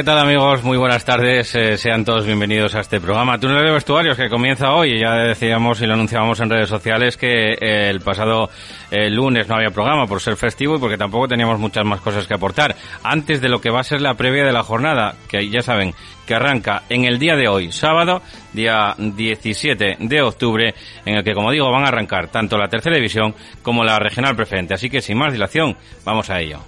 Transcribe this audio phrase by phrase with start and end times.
[0.00, 0.64] ¿Qué tal amigos?
[0.64, 1.54] Muy buenas tardes.
[1.54, 4.98] Eh, sean todos bienvenidos a este programa Túnel de Vestuarios que comienza hoy.
[4.98, 8.48] Ya decíamos y lo anunciábamos en redes sociales que eh, el pasado
[8.90, 12.26] eh, lunes no había programa por ser festivo y porque tampoco teníamos muchas más cosas
[12.26, 12.74] que aportar.
[13.02, 15.92] Antes de lo que va a ser la previa de la jornada, que ya saben
[16.26, 18.22] que arranca en el día de hoy, sábado,
[18.54, 20.74] día 17 de octubre,
[21.04, 24.34] en el que, como digo, van a arrancar tanto la tercera división como la regional
[24.34, 24.72] preferente.
[24.72, 26.60] Así que sin más dilación, vamos a ello.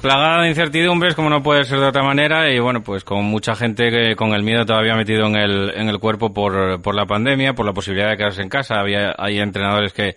[0.00, 3.54] Plagada de incertidumbres, como no puede ser de otra manera, y bueno, pues con mucha
[3.54, 7.04] gente que, con el miedo todavía metido en el, en el cuerpo por, por la
[7.04, 8.80] pandemia, por la posibilidad de quedarse en casa.
[8.80, 10.16] Había, hay entrenadores que,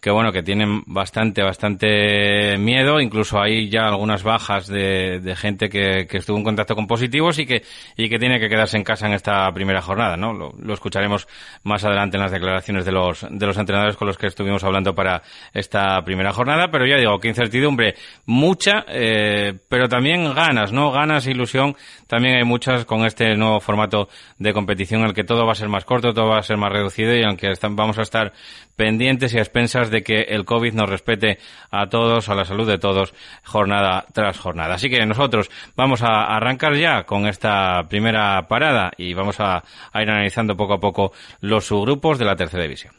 [0.00, 5.68] que bueno, que tienen bastante, bastante miedo, incluso hay ya algunas bajas de, de gente
[5.68, 7.62] que, que, estuvo en contacto con positivos y que,
[7.96, 10.32] y que tiene que quedarse en casa en esta primera jornada, ¿no?
[10.32, 11.26] Lo, lo, escucharemos
[11.64, 14.94] más adelante en las declaraciones de los, de los entrenadores con los que estuvimos hablando
[14.94, 15.22] para
[15.52, 20.92] esta primera jornada, pero ya digo, que incertidumbre mucha, eh, pero también ganas, ¿no?
[20.92, 21.74] Ganas, ilusión,
[22.06, 25.56] también hay muchas con este nuevo formato de competición en el que todo va a
[25.56, 28.32] ser más corto, todo va a ser más reducido y aunque vamos a estar
[28.78, 31.38] pendientes y a expensas de que el COVID nos respete
[31.70, 33.12] a todos, a la salud de todos,
[33.42, 34.76] jornada tras jornada.
[34.76, 40.02] Así que nosotros vamos a arrancar ya con esta primera parada y vamos a, a
[40.02, 42.94] ir analizando poco a poco los subgrupos de la tercera división.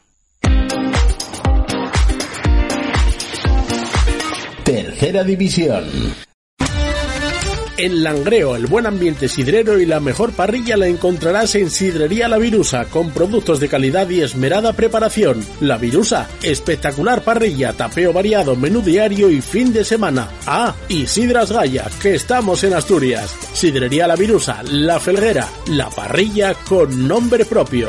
[4.64, 6.29] Tercera división.
[7.82, 12.36] En Langreo, el buen ambiente sidrero y la mejor parrilla la encontrarás en Sidrería La
[12.36, 15.42] Virusa, con productos de calidad y esmerada preparación.
[15.60, 20.28] La Virusa, espectacular parrilla, tapeo variado, menú diario y fin de semana.
[20.46, 23.34] Ah, y Sidras Gaya, que estamos en Asturias.
[23.54, 27.88] Sidrería La Virusa, La Felguera, la parrilla con nombre propio.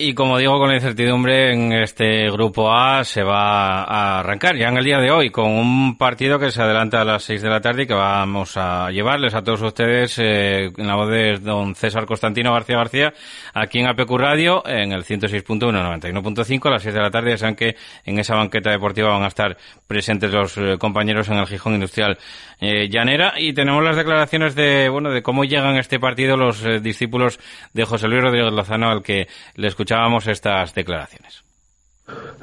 [0.00, 4.68] Y como digo, con la incertidumbre en este grupo A se va a arrancar ya
[4.68, 7.48] en el día de hoy con un partido que se adelanta a las 6 de
[7.48, 11.38] la tarde y que vamos a llevarles a todos ustedes eh, en la voz de
[11.38, 13.12] don César Constantino García García
[13.52, 17.30] aquí en APQ Radio en el 106.1 91.5 a las 6 de la tarde.
[17.30, 17.74] Ya saben que
[18.04, 19.56] en esa banqueta deportiva van a estar
[19.88, 22.16] presentes los eh, compañeros en el Gijón Industrial
[22.60, 26.62] eh, Llanera y tenemos las declaraciones de bueno de cómo llegan a este partido los
[26.84, 27.40] discípulos
[27.72, 31.44] de José Luis Rodríguez Lozano al que le escuchamos escuchábamos estas declaraciones.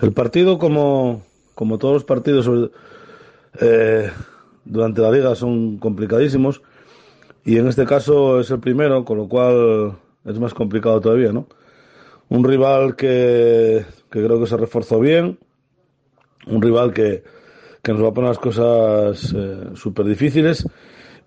[0.01, 1.21] El partido, como,
[1.53, 2.49] como todos los partidos
[3.61, 4.09] eh,
[4.63, 6.63] durante la liga, son complicadísimos.
[7.43, 9.95] Y en este caso es el primero, con lo cual
[10.25, 11.45] es más complicado todavía, ¿no?
[12.29, 15.37] Un rival que, que creo que se reforzó bien,
[16.47, 17.23] un rival que,
[17.83, 20.67] que nos va a poner las cosas eh, súper difíciles.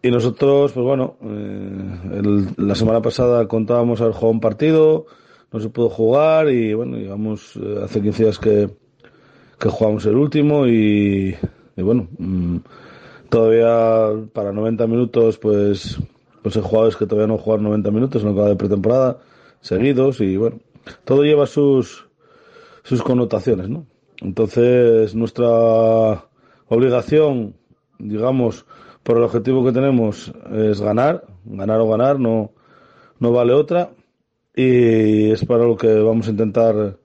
[0.02, 5.06] Y nosotros, pues bueno, eh, el, la semana pasada contábamos haber jugado un partido,
[5.52, 8.70] no se pudo jugar y bueno, digamos, eh, hace 15 días que,
[9.58, 11.36] que jugamos el último y,
[11.76, 12.58] y bueno, mmm,
[13.28, 15.98] todavía para 90 minutos pues,
[16.42, 19.18] pues hay jugadores que todavía no jugaron 90 minutos en lo de pretemporada
[19.60, 20.60] seguidos y bueno,
[21.04, 22.06] todo lleva sus,
[22.82, 23.86] sus connotaciones, ¿no?
[24.20, 26.24] Entonces, nuestra
[26.68, 27.54] obligación,
[27.98, 28.66] digamos,
[29.04, 32.50] por el objetivo que tenemos es ganar, ganar o ganar, no,
[33.20, 33.90] no vale otra
[34.58, 36.96] y es para lo que vamos a intentar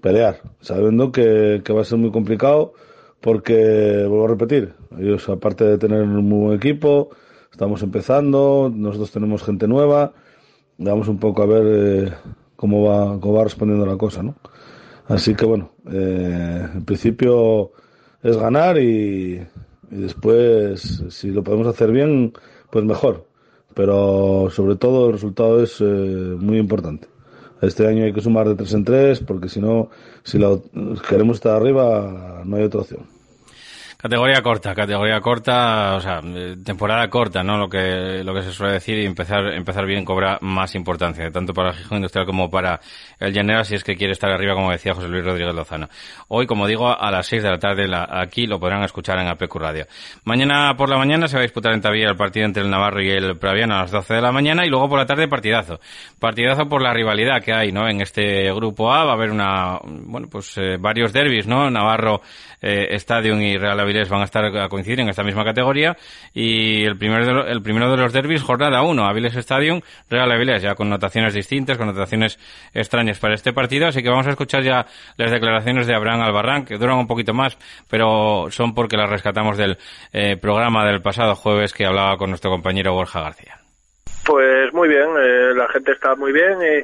[0.00, 2.74] pelear, sabiendo que, va a ser muy complicado
[3.20, 7.10] porque, vuelvo a repetir, ellos aparte de tener un muy buen equipo,
[7.50, 10.12] estamos empezando, nosotros tenemos gente nueva,
[10.78, 12.12] vamos un poco a ver eh,
[12.54, 14.36] cómo, va, cómo va respondiendo la cosa, ¿no?
[15.08, 17.72] Así que bueno, eh, en principio
[18.22, 19.44] es ganar y,
[19.90, 22.32] y después, si lo podemos hacer bien,
[22.70, 23.31] pues mejor
[23.74, 27.08] pero sobre todo el resultado es eh, muy importante.
[27.60, 29.88] Este año hay que sumar de tres en tres porque si no,
[30.24, 30.62] si lo,
[31.08, 33.02] queremos estar arriba, no hay otra opción.
[34.02, 36.20] Categoría corta, categoría corta, o sea,
[36.64, 37.56] temporada corta, ¿no?
[37.56, 41.54] Lo que, lo que se suele decir y empezar, empezar bien cobra más importancia, tanto
[41.54, 42.80] para el Gijón Industrial como para
[43.20, 45.88] el Llanera, si es que quiere estar arriba, como decía José Luis Rodríguez Lozano.
[46.26, 49.28] Hoy, como digo, a las 6 de la tarde, la, aquí lo podrán escuchar en
[49.28, 49.86] APQ Radio.
[50.24, 53.00] Mañana por la mañana se va a disputar en Tavilla el partido entre el Navarro
[53.02, 55.78] y el Praviano a las 12 de la mañana y luego por la tarde partidazo.
[56.18, 57.88] Partidazo por la rivalidad que hay, ¿no?
[57.88, 61.70] En este grupo A va a haber una, bueno, pues eh, varios derbis, ¿no?
[61.70, 62.20] Navarro,
[62.60, 63.78] eh, Stadium y Real
[64.08, 65.96] Van a estar a coincidir en esta misma categoría
[66.32, 70.74] y el primero de, el primero de los derbis jornada 1, Avilés Stadium, Real ya
[70.74, 72.38] con notaciones distintas, con notaciones
[72.72, 74.86] extrañas para este partido, así que vamos a escuchar ya
[75.16, 77.56] las declaraciones de Abraham Albarrán, que duran un poquito más,
[77.88, 79.78] pero son porque las rescatamos del
[80.12, 83.58] eh, programa del pasado jueves que hablaba con nuestro compañero Borja García.
[84.24, 86.82] Pues muy bien, eh, la gente está muy bien y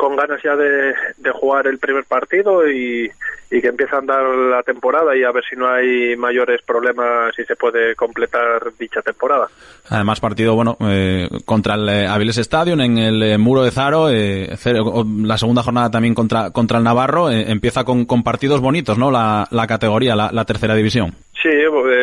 [0.00, 3.10] con ganas ya de, de jugar el primer partido y,
[3.50, 7.38] y, que empieza a andar la temporada y a ver si no hay mayores problemas
[7.38, 9.48] y se puede completar dicha temporada.
[9.90, 14.08] Además, partido bueno eh, contra el eh, Aviles Stadium en el eh, Muro de Zaro,
[14.08, 18.62] eh, cero, la segunda jornada también contra, contra el Navarro, eh, empieza con, con, partidos
[18.62, 19.10] bonitos, ¿no?
[19.10, 21.12] La, la categoría, la, la, tercera división.
[21.42, 21.50] Sí,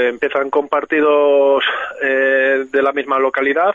[0.08, 1.63] empiezan con partidos
[2.00, 3.74] de la misma localidad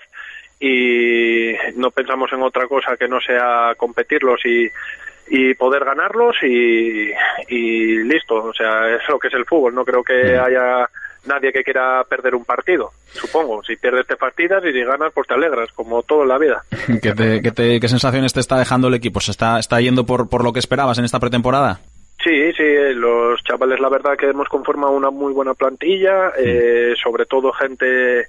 [0.64, 4.71] y no pensamos en otra cosa que no sea competirlos y,
[5.26, 7.11] y poder ganarlos y,
[7.49, 8.37] y, listo.
[8.37, 9.75] O sea, es lo que es el fútbol.
[9.75, 10.88] No creo que haya
[11.26, 13.64] nadie que quiera perder un partido, supongo.
[13.64, 16.62] Si pierdes te partidas y si ganas pues te alegras, como todo en la vida.
[17.02, 19.19] ¿Qué, te, qué, te, qué sensaciones te está dejando el equipo?
[19.19, 21.81] ¿Se está, está yendo por, por lo que esperabas en esta pretemporada?
[22.23, 27.26] Sí, sí, los chavales la verdad que hemos conformado una muy buena plantilla, eh, sobre
[27.26, 28.28] todo gente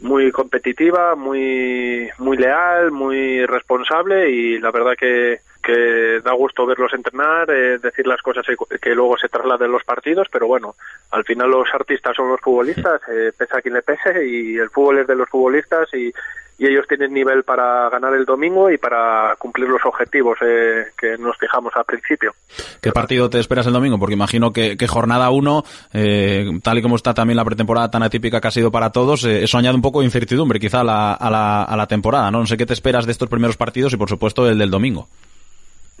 [0.00, 6.92] muy competitiva, muy muy leal, muy responsable y la verdad que, que da gusto verlos
[6.94, 8.44] entrenar, eh, decir las cosas
[8.80, 10.74] que luego se trasladen en los partidos, pero bueno,
[11.10, 14.70] al final los artistas son los futbolistas, eh, pese a quien le pese, y el
[14.70, 16.12] fútbol es de los futbolistas y,
[16.60, 21.16] y ellos tienen nivel para ganar el domingo y para cumplir los objetivos eh, que
[21.16, 22.34] nos fijamos al principio.
[22.82, 23.98] ¿Qué partido te esperas el domingo?
[23.98, 25.64] Porque imagino que, jornada 1,
[25.94, 29.24] eh, tal y como está también la pretemporada tan atípica que ha sido para todos,
[29.24, 32.30] eh, eso añade un poco de incertidumbre quizá a la, a, la, a la temporada,
[32.30, 32.40] ¿no?
[32.40, 35.08] No sé qué te esperas de estos primeros partidos y por supuesto el del domingo.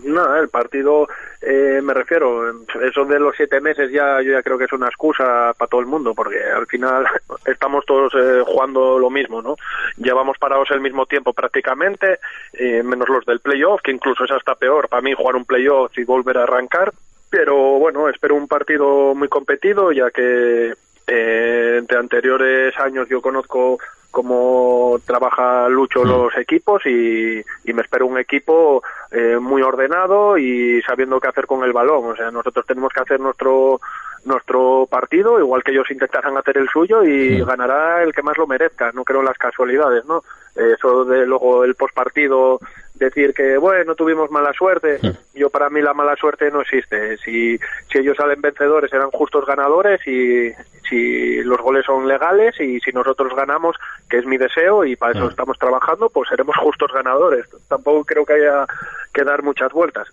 [0.04, 1.08] No, el partido,
[1.40, 2.50] eh, me refiero,
[2.82, 5.80] eso de los siete meses ya, yo ya creo que es una excusa para todo
[5.80, 7.04] el mundo, porque al final
[7.46, 9.56] estamos todos eh, jugando lo mismo, ¿no?
[9.96, 12.18] Llevamos parados el mismo tiempo prácticamente,
[12.52, 15.96] eh, menos los del playoff, que incluso es hasta peor para mí jugar un playoff
[15.98, 16.92] y volver a arrancar,
[17.28, 20.74] pero bueno, espero un partido muy competido, ya que
[21.06, 23.78] eh, de anteriores años yo conozco
[24.10, 30.82] cómo trabaja Lucho los equipos y, y me espero un equipo eh, muy ordenado y
[30.82, 32.06] sabiendo qué hacer con el balón.
[32.06, 33.80] O sea, nosotros tenemos que hacer nuestro
[34.24, 38.46] nuestro partido, igual que ellos intentarán hacer el suyo y ganará el que más lo
[38.46, 38.92] merezca.
[38.92, 40.22] No creo en las casualidades, ¿no?
[40.54, 42.60] Eso de luego el postpartido
[43.00, 45.00] decir que bueno tuvimos mala suerte
[45.34, 47.58] yo para mí la mala suerte no existe si
[47.90, 50.52] si ellos salen vencedores serán justos ganadores y
[50.88, 53.76] si los goles son legales y si nosotros ganamos
[54.08, 58.26] que es mi deseo y para eso estamos trabajando pues seremos justos ganadores tampoco creo
[58.26, 58.66] que haya
[59.12, 60.08] que dar muchas vueltas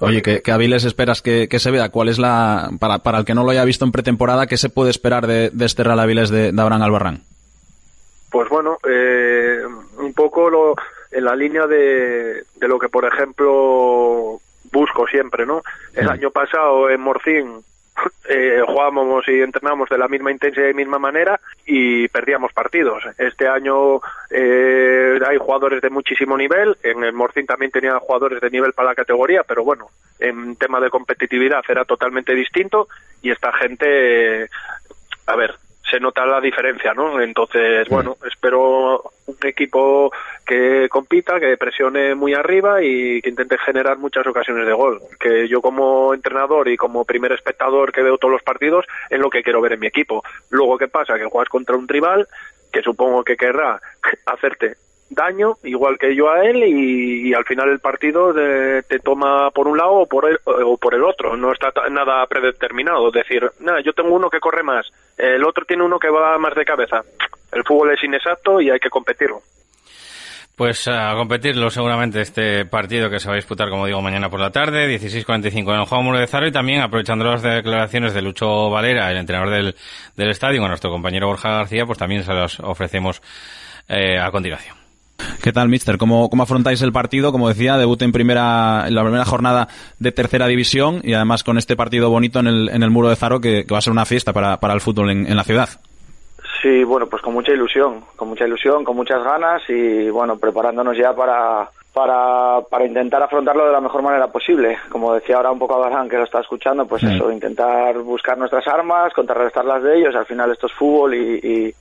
[0.00, 1.90] Oye, ¿qué, qué hábiles esperas que, que, se vea?
[1.90, 4.70] ¿Cuál es la, para, para el que no lo haya visto en pretemporada, qué se
[4.70, 7.22] puede esperar de, de este Real Avilés de, de Abraham Albarrán?
[8.30, 9.58] Pues bueno, eh,
[9.98, 10.74] un poco lo,
[11.10, 14.40] en la línea de, de lo que, por ejemplo,
[14.72, 15.62] busco siempre, ¿no?
[15.94, 16.10] El Mm.
[16.10, 17.62] año pasado en Morcín
[18.28, 23.02] eh, jugábamos y entrenábamos de la misma intensidad y misma manera y perdíamos partidos.
[23.16, 24.00] Este año
[24.30, 28.90] eh, hay jugadores de muchísimo nivel, en el Morcín también tenía jugadores de nivel para
[28.90, 32.88] la categoría, pero bueno, en tema de competitividad era totalmente distinto
[33.22, 34.48] y esta gente, eh,
[35.26, 35.54] a ver,
[35.90, 37.20] se nota la diferencia, ¿no?
[37.20, 40.12] Entonces, bueno, espero un equipo
[40.46, 45.00] que compita, que presione muy arriba y que intente generar muchas ocasiones de gol.
[45.18, 49.30] Que yo como entrenador y como primer espectador que veo todos los partidos es lo
[49.30, 50.22] que quiero ver en mi equipo.
[50.50, 51.18] Luego, ¿qué pasa?
[51.18, 52.28] Que juegas contra un rival
[52.72, 53.80] que supongo que querrá
[54.26, 54.76] hacerte
[55.10, 59.50] daño, igual que yo a él, y, y al final el partido de- te toma
[59.50, 61.36] por un lado o por el, o por el otro.
[61.36, 63.10] No está nada predeterminado.
[63.10, 64.86] Decir, nada, yo tengo uno que corre más,
[65.16, 67.02] el otro tiene uno que va más de cabeza.
[67.52, 69.40] El fútbol es inexacto y hay que competirlo.
[70.56, 74.40] Pues a competirlo seguramente este partido que se va a disputar, como digo, mañana por
[74.40, 78.22] la tarde, 16.45 en el Juan Muro de Zaro y también aprovechando las declaraciones de
[78.22, 79.76] Lucho Valera, el entrenador del,
[80.16, 83.22] del estadio, a nuestro compañero Borja García, pues también se las ofrecemos
[83.88, 84.76] eh, a continuación.
[85.42, 85.98] ¿Qué tal, mister?
[85.98, 87.32] ¿Cómo, ¿Cómo afrontáis el partido?
[87.32, 89.68] Como decía, debut en primera, en la primera jornada
[89.98, 93.16] de tercera división y además con este partido bonito en el, en el Muro de
[93.16, 95.68] Zaro que, va a ser una fiesta para, para el fútbol en la ciudad.
[96.60, 100.96] Sí, bueno, pues con mucha ilusión, con mucha ilusión, con muchas ganas y bueno, preparándonos
[100.96, 104.78] ya para, para, para intentar afrontarlo de la mejor manera posible.
[104.88, 107.08] Como decía ahora un poco Abraham, que lo está escuchando, pues Sí.
[107.14, 111.38] eso, intentar buscar nuestras armas, contrarrestar las de ellos, al final esto es fútbol y,
[111.42, 111.74] y,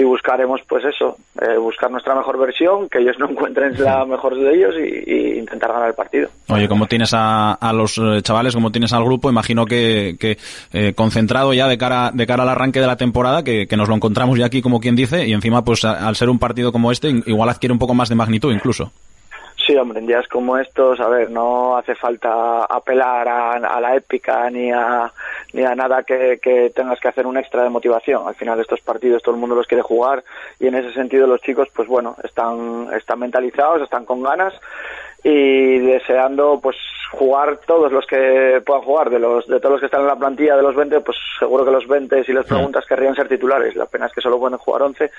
[0.00, 4.34] y buscaremos pues eso, eh, buscar nuestra mejor versión, que ellos no encuentren la mejor
[4.34, 6.28] de ellos y, y intentar ganar el partido.
[6.48, 10.38] Oye, como tienes a, a los eh, chavales, como tienes al grupo, imagino que, que
[10.72, 13.88] eh, concentrado ya de cara, de cara al arranque de la temporada, que, que nos
[13.88, 16.72] lo encontramos ya aquí como quien dice, y encima pues a- al ser un partido
[16.72, 18.90] como este, igual adquiere un poco más de magnitud incluso.
[19.70, 23.94] Sí, hombre, en días como estos, a ver, no hace falta apelar a, a la
[23.94, 25.12] épica ni a,
[25.52, 28.26] ni a nada que, tengas que hacer un extra de motivación.
[28.26, 30.24] Al final estos partidos todo el mundo los quiere jugar
[30.58, 34.54] y en ese sentido los chicos, pues bueno, están, están mentalizados, están con ganas
[35.22, 36.74] y deseando pues
[37.12, 40.16] jugar todos los que puedan jugar de los de todos los que están en la
[40.16, 43.74] plantilla de los 20 pues seguro que los 20 si les preguntas querrían ser titulares
[43.74, 45.10] la pena es que solo pueden jugar 11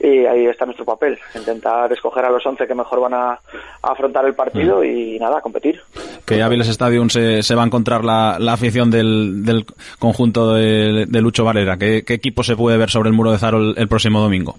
[0.00, 3.38] y ahí está nuestro papel intentar escoger a los 11 que mejor van a, a
[3.82, 5.80] afrontar el partido y nada competir
[6.26, 9.64] Que Áviles Stadium se, se va a encontrar la, la afición del, del
[9.98, 11.76] conjunto de, de Lucho Valera.
[11.76, 14.56] ¿Qué, ¿Qué equipo se puede ver sobre el Muro de Zaro el, el próximo domingo?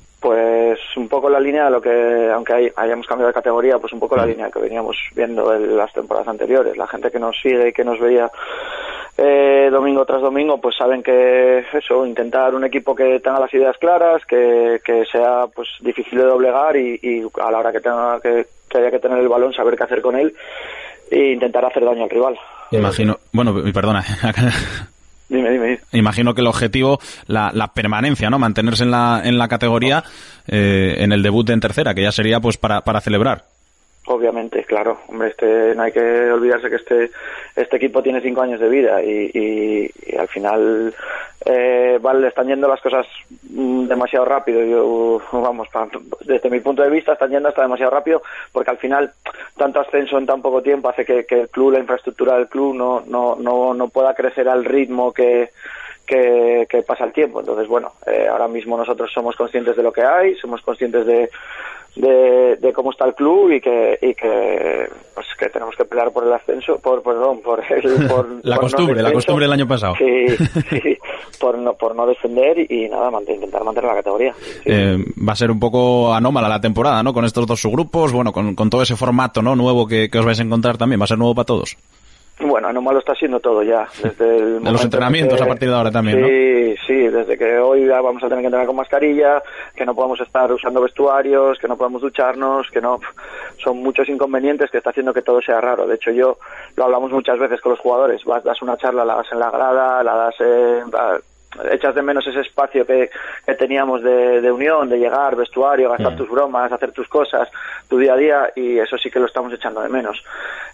[1.21, 4.15] Poco la línea de lo que, aunque hay- hayamos cambiado de categoría, pues un poco
[4.15, 6.75] la línea que veníamos viendo en las temporadas anteriores.
[6.75, 8.27] La gente que nos sigue y que nos veía
[9.19, 13.77] eh, domingo tras domingo, pues saben que eso, intentar un equipo que tenga las ideas
[13.77, 18.19] claras, que, que sea pues difícil de doblegar y, y a la hora que tenga
[18.19, 20.33] que, que haya que tener el balón, saber qué hacer con él
[21.11, 22.35] e intentar hacer daño al rival.
[22.71, 24.01] Imagino, bueno, perdona,
[25.31, 25.79] Dime, dime, dime.
[25.93, 28.37] imagino que el objetivo, la, la permanencia, ¿no?
[28.37, 30.03] Mantenerse en la, en la categoría
[30.47, 33.45] eh, en el debut en tercera, que ya sería pues para, para celebrar.
[34.07, 34.99] obviamente, claro.
[35.07, 37.11] Hombre, este, no hay que olvidarse que este,
[37.55, 40.93] este equipo tiene cinco años de vida y, y, y al final
[41.45, 43.05] eh, vale, están yendo las cosas
[43.49, 44.61] mm, demasiado rápido.
[44.63, 45.87] Yo, vamos, pa-
[46.25, 48.21] desde mi punto de vista están yendo hasta demasiado rápido
[48.51, 49.11] porque al final
[49.57, 52.75] tanto ascenso en tan poco tiempo hace que, que el club, la infraestructura del club
[52.75, 55.49] no, no, no, no pueda crecer al ritmo que,
[56.05, 57.39] que, que pasa el tiempo.
[57.39, 61.29] Entonces, bueno, eh, ahora mismo nosotros somos conscientes de lo que hay, somos conscientes de,
[61.95, 66.11] de, de cómo está el club y que, y que, pues, que tenemos que pelear
[66.11, 69.53] por el ascenso, por, perdón, por el, por, La por no costumbre, la costumbre del
[69.53, 69.95] año pasado.
[69.97, 70.27] Sí,
[70.69, 70.97] sí,
[71.39, 74.33] por no, por no defender y, nada, mant- intentar mantener la categoría.
[74.41, 74.59] Sí.
[74.65, 77.13] Eh, va a ser un poco anómala la temporada, ¿no?
[77.13, 79.55] Con estos dos subgrupos, bueno, con, con todo ese formato, ¿no?
[79.55, 81.75] Nuevo que, que os vais a encontrar también, va a ser nuevo para todos.
[82.43, 83.87] Bueno, no malo está siendo todo ya.
[84.01, 86.87] Desde el momento en entrenamientos que- a partir de ahora también, sí, ¿no?
[86.87, 89.41] Sí, desde que hoy ya vamos a tener que entrenar con mascarilla,
[89.75, 92.99] que no podemos estar usando vestuarios, que no podemos ducharnos, que no.
[93.63, 95.85] Son muchos inconvenientes que está haciendo que todo sea raro.
[95.85, 96.37] De hecho, yo
[96.75, 98.23] lo hablamos muchas veces con los jugadores.
[98.25, 100.91] Vas, das una charla, la das en la grada, la das en.
[100.91, 101.19] la-
[101.69, 103.09] echas de menos ese espacio que,
[103.45, 106.15] que teníamos de, de unión, de llegar, vestuario, gastar Mm.
[106.15, 107.49] tus bromas, hacer tus cosas,
[107.89, 110.23] tu día a día, y eso sí que lo estamos echando de menos.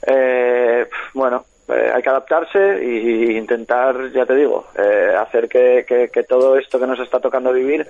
[0.06, 6.24] Eh, bueno, eh, hay que adaptarse y intentar, ya te digo, eh, hacer que, que-
[6.24, 7.88] todo esto que nos está tocando vivir,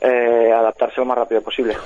[0.00, 1.76] eh, adaptarse lo más rápido posible.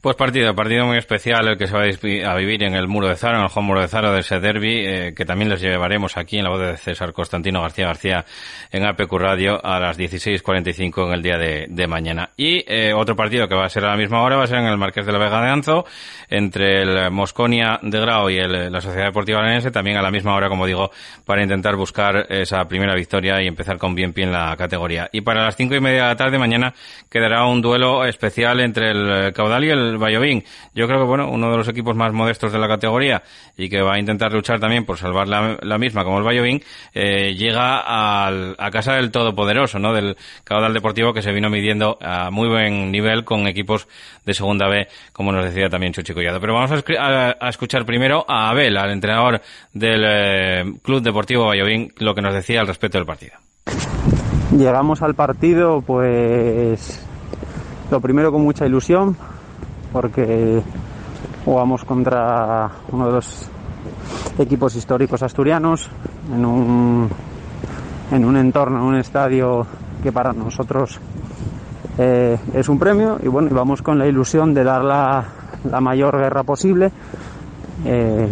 [0.00, 3.16] Pues partido, partido muy especial el que se va a vivir en el Muro de
[3.16, 6.16] Zaro, en el Juan Muro de Zaro de ese derby, eh, que también les llevaremos
[6.16, 8.24] aquí en la voz de César Constantino García García
[8.70, 12.30] en APQ Radio a las 16.45 en el día de, mañana.
[12.36, 14.58] Y eh, otro partido que va a ser a la misma hora va a ser
[14.58, 15.84] en el Marqués de la Vega de Anzo,
[16.30, 20.34] entre el Mosconia de Grau y el- la Sociedad Deportiva Arenense, también a la misma
[20.34, 20.90] hora, como digo,
[21.24, 25.08] para intentar buscar esa primera victoria y empezar con bien pie en la categoría.
[25.12, 26.72] Y para las cinco y media de la tarde mañana
[27.10, 30.44] quedará un duelo especial entre el Caudal y el Vallovín.
[30.74, 33.22] Yo creo que, bueno, uno de los equipos más modestos de la categoría
[33.56, 36.62] y que va a intentar luchar también por salvar la, misma como el Vallovín,
[36.94, 37.80] eh, llega
[38.26, 39.92] al- a casa del todopoderoso, ¿no?
[39.92, 43.88] Del Caudal Deportivo que se vino midiendo a muy buen nivel con equipos
[44.24, 46.40] de segunda B, como nos decía también Chuchi Collado.
[46.40, 49.40] Pero vamos a, a- a escuchar primero a Abel, al entrenador
[49.72, 53.32] del eh, Club Deportivo Vallovín, lo que nos decía al respecto del partido.
[54.56, 57.02] Llegamos al partido, pues
[57.90, 59.16] lo primero con mucha ilusión,
[59.92, 60.62] porque
[61.44, 63.50] jugamos contra uno de los
[64.38, 65.90] equipos históricos asturianos
[66.32, 67.08] en un,
[68.10, 69.66] en un entorno, en un estadio
[70.02, 70.98] que para nosotros
[71.98, 73.18] eh, es un premio.
[73.22, 75.24] Y bueno, y vamos con la ilusión de dar la,
[75.70, 76.90] la mayor guerra posible,
[77.84, 78.28] eh,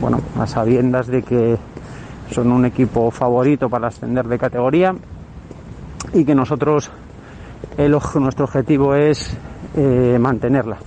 [0.00, 1.56] bueno, a sabiendas de que
[2.30, 4.94] son un equipo favorito para ascender de categoría
[6.12, 6.90] y que nosotros
[7.76, 9.36] el, nuestro objetivo es
[9.76, 10.78] eh, mantenerla.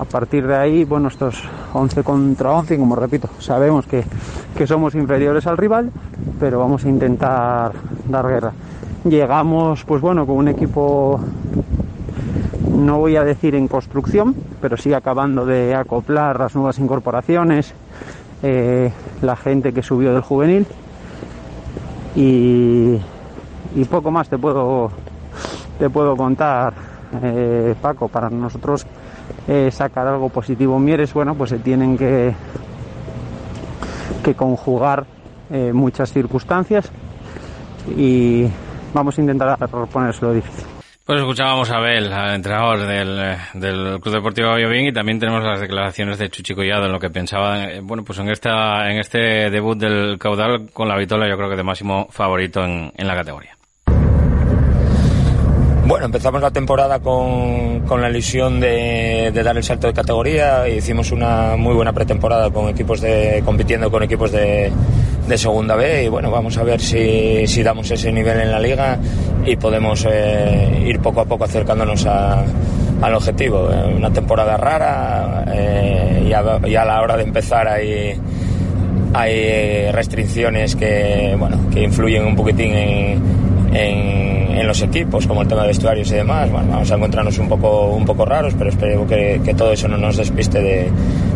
[0.00, 1.42] A partir de ahí, bueno, estos
[1.72, 4.04] 11 contra 11, y como repito, sabemos que,
[4.56, 5.90] que somos inferiores al rival,
[6.40, 7.72] pero vamos a intentar
[8.08, 8.52] dar guerra.
[9.04, 11.20] Llegamos, pues bueno, con un equipo,
[12.70, 17.74] no voy a decir en construcción, pero sí acabando de acoplar las nuevas incorporaciones,
[18.42, 20.66] eh, la gente que subió del juvenil
[22.14, 22.98] y,
[23.74, 24.90] y poco más te puedo
[25.78, 26.72] te puedo contar
[27.22, 28.86] eh, Paco para nosotros
[29.46, 32.34] eh, sacar algo positivo Mieres bueno pues se tienen que
[34.22, 35.06] que conjugar
[35.50, 36.90] eh, muchas circunstancias
[37.96, 38.46] y
[38.92, 39.56] vamos a intentar
[39.90, 40.64] ponérselo difícil
[41.04, 46.18] Pues escuchábamos a Abel, al entrenador del, Club Deportivo Vallovín y también tenemos las declaraciones
[46.18, 49.78] de Chuchi Collado en lo que pensaba, eh, bueno, pues en esta, en este debut
[49.78, 53.57] del caudal con la vitola yo creo que de máximo favorito en, en la categoría.
[55.88, 60.68] Bueno, empezamos la temporada con, con la ilusión de, dar el salto de categoría.
[60.68, 64.70] Hicimos una muy buena pretemporada con equipos de, compitiendo con equipos de,
[65.26, 68.60] de segunda B y bueno, vamos a ver si, si damos ese nivel en la
[68.60, 68.98] liga
[69.46, 73.70] y podemos eh, ir poco a poco acercándonos al objetivo.
[73.72, 78.12] Eh, Una temporada rara eh, y, a, la hora de empezar hay,
[79.14, 83.22] hay restricciones que, bueno, que influyen un poquitín en,
[83.72, 86.50] en, en los equipos, como el tema de vestuarios y demás.
[86.50, 89.86] Bueno, vamos a encontrarnos un poco, un poco raros, pero espero que, que todo eso
[89.88, 90.90] no nos despiste de,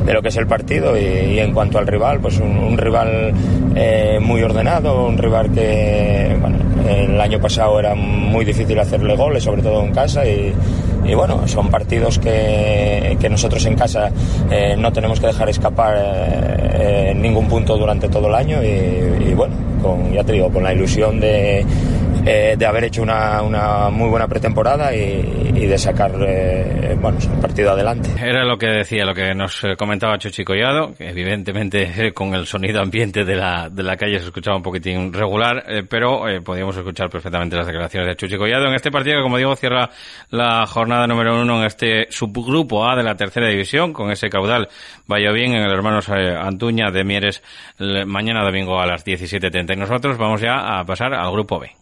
[0.05, 0.99] de lo que es el partido.
[0.99, 3.33] Y, en cuanto al rival, pues un, rival
[3.75, 6.59] eh, muy ordenado, un rival que bueno,
[6.89, 10.27] el año pasado era muy difícil hacerle goles, sobre todo en casa.
[10.27, 10.53] Y,
[11.05, 14.11] y bueno, son partidos que, que nosotros en casa
[14.51, 19.31] eh, no tenemos que dejar escapar eh, en ningún punto durante todo el año y,
[19.31, 21.67] y bueno, con, ya te digo, con la ilusión de,
[22.25, 27.19] eh, de haber hecho una, una, muy buena pretemporada y, y de sacar eh, bueno,
[27.21, 28.11] el partido adelante.
[28.21, 32.47] Era lo que decía, lo que nos eh, comentaba Chuchi Collado, que evidentemente con el
[32.47, 36.41] sonido ambiente de la, de la calle se escuchaba un poquitín regular, eh, pero eh,
[36.41, 39.91] podíamos escuchar perfectamente las declaraciones de Chuchi Collado en este partido que, como digo, cierra
[40.31, 44.69] la jornada número uno en este subgrupo A de la tercera división, con ese caudal
[45.07, 47.43] vaya bien en el Hermanos Antuña de Mieres
[48.07, 49.75] mañana domingo a las 17.30.
[49.75, 51.82] Y nosotros vamos ya a pasar al grupo B.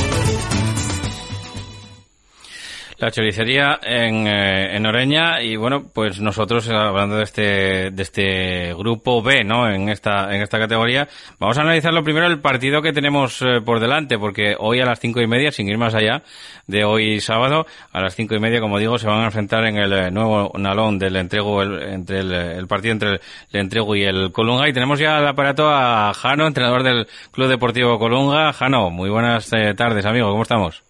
[3.01, 9.23] La choricería en, eh, Oreña y bueno, pues nosotros hablando de este de este grupo
[9.23, 9.67] B, ¿no?
[9.67, 11.07] En esta en esta categoría
[11.39, 14.85] vamos a analizar lo primero el partido que tenemos eh, por delante, porque hoy a
[14.85, 16.21] las cinco y media, sin ir más allá
[16.67, 19.77] de hoy sábado a las cinco y media, como digo, se van a enfrentar en
[19.77, 23.95] el eh, nuevo Nalón del entrego el, entre el, el, partido entre el, el, entrego
[23.95, 28.53] y el Colunga y tenemos ya el aparato a Jano, entrenador del Club Deportivo Colunga.
[28.53, 30.83] Jano, muy buenas eh, tardes, amigo, ¿cómo estamos?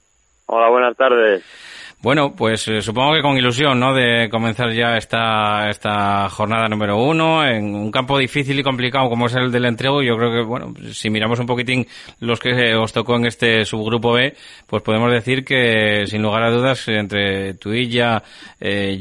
[0.47, 1.70] Hola, buenas tardes.
[2.01, 3.93] Bueno, pues eh, supongo que con ilusión, ¿no?
[3.93, 9.27] De comenzar ya esta, esta jornada número uno en un campo difícil y complicado como
[9.27, 10.01] es el del entrego.
[10.01, 11.85] Yo creo que, bueno, si miramos un poquitín
[12.19, 14.35] los que os tocó en este subgrupo B,
[14.65, 18.23] pues podemos decir que, sin lugar a dudas, entre Tuilla,
[18.59, 18.99] eh,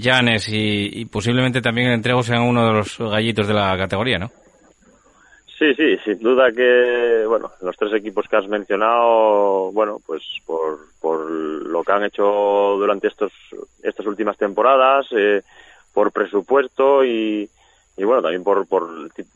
[0.48, 4.30] y, y posiblemente también el entrego sean uno de los gallitos de la categoría, ¿no?
[5.60, 10.78] Sí, sí, sin duda que, bueno, los tres equipos que has mencionado, bueno, pues por,
[10.98, 12.24] por lo que han hecho
[12.78, 13.30] durante estos,
[13.82, 15.42] estas últimas temporadas, eh,
[15.92, 17.50] por presupuesto y,
[17.94, 18.88] y bueno, también por, por,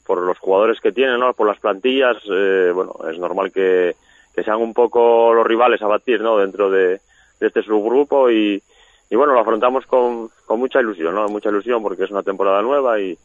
[0.06, 1.34] por los jugadores que tienen, ¿no?
[1.34, 3.94] Por las plantillas, eh, bueno, es normal que,
[4.42, 6.38] sean un poco los rivales a batir, ¿no?
[6.38, 7.00] Dentro de,
[7.38, 8.62] de este subgrupo y,
[9.10, 11.28] y bueno, lo afrontamos con, con mucha ilusión, ¿no?
[11.28, 13.18] Mucha ilusión porque es una temporada nueva y,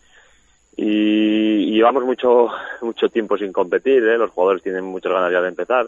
[0.82, 2.48] y, llevamos mucho
[2.82, 4.18] mucho tiempo sin competir, ¿eh?
[4.18, 5.88] los jugadores tienen muchas ganas ya de empezar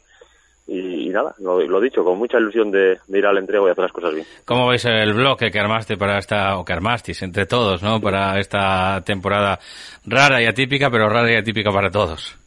[0.68, 3.72] y, y nada, lo, lo, dicho, con mucha ilusión de, de, ir al entrego y
[3.72, 4.26] hacer las cosas bien.
[4.46, 8.00] ¿Cómo veis el bloque que armaste para esta, o que armasteis entre todos, ¿no?
[8.00, 9.60] Para esta temporada
[10.06, 12.38] rara y atípica, pero rara y atípica para todos.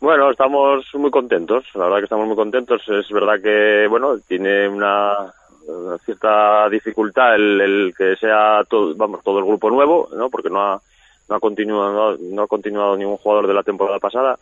[0.00, 2.82] Bueno, estamos muy contentos, la verdad que estamos muy contentos.
[2.88, 5.32] Es verdad que, bueno, tiene una,
[5.66, 10.28] una cierta dificultad el, el que sea todo, vamos, todo el grupo nuevo, ¿no?
[10.28, 10.80] Porque no ha
[11.34, 14.38] no ha continuado no ha continuado ningún jugador de la temporada pasada.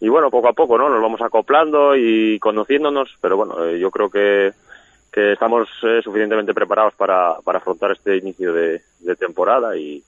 [0.00, 3.90] Y bueno poco a poco no nos vamos acoplando y conociéndonos pero bueno eh, yo
[3.90, 4.52] creo que
[5.12, 10.02] que estamos eh, suficientemente preparados para, para afrontar este inicio de, de temporada y,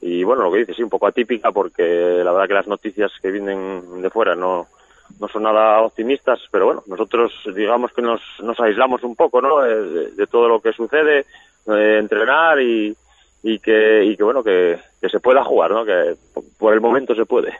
[0.00, 1.82] y bueno lo que dices sí un poco atípica porque
[2.24, 4.68] la verdad que las noticias que vienen de fuera no
[5.20, 9.60] no son nada optimistas pero bueno nosotros digamos que nos nos aislamos un poco no
[9.60, 11.26] de, de todo lo que sucede
[11.66, 12.96] eh, entrenar y
[13.48, 15.84] y que, y que bueno, que, que, se pueda jugar, ¿no?
[15.84, 16.14] Que
[16.58, 17.52] por el momento se puede.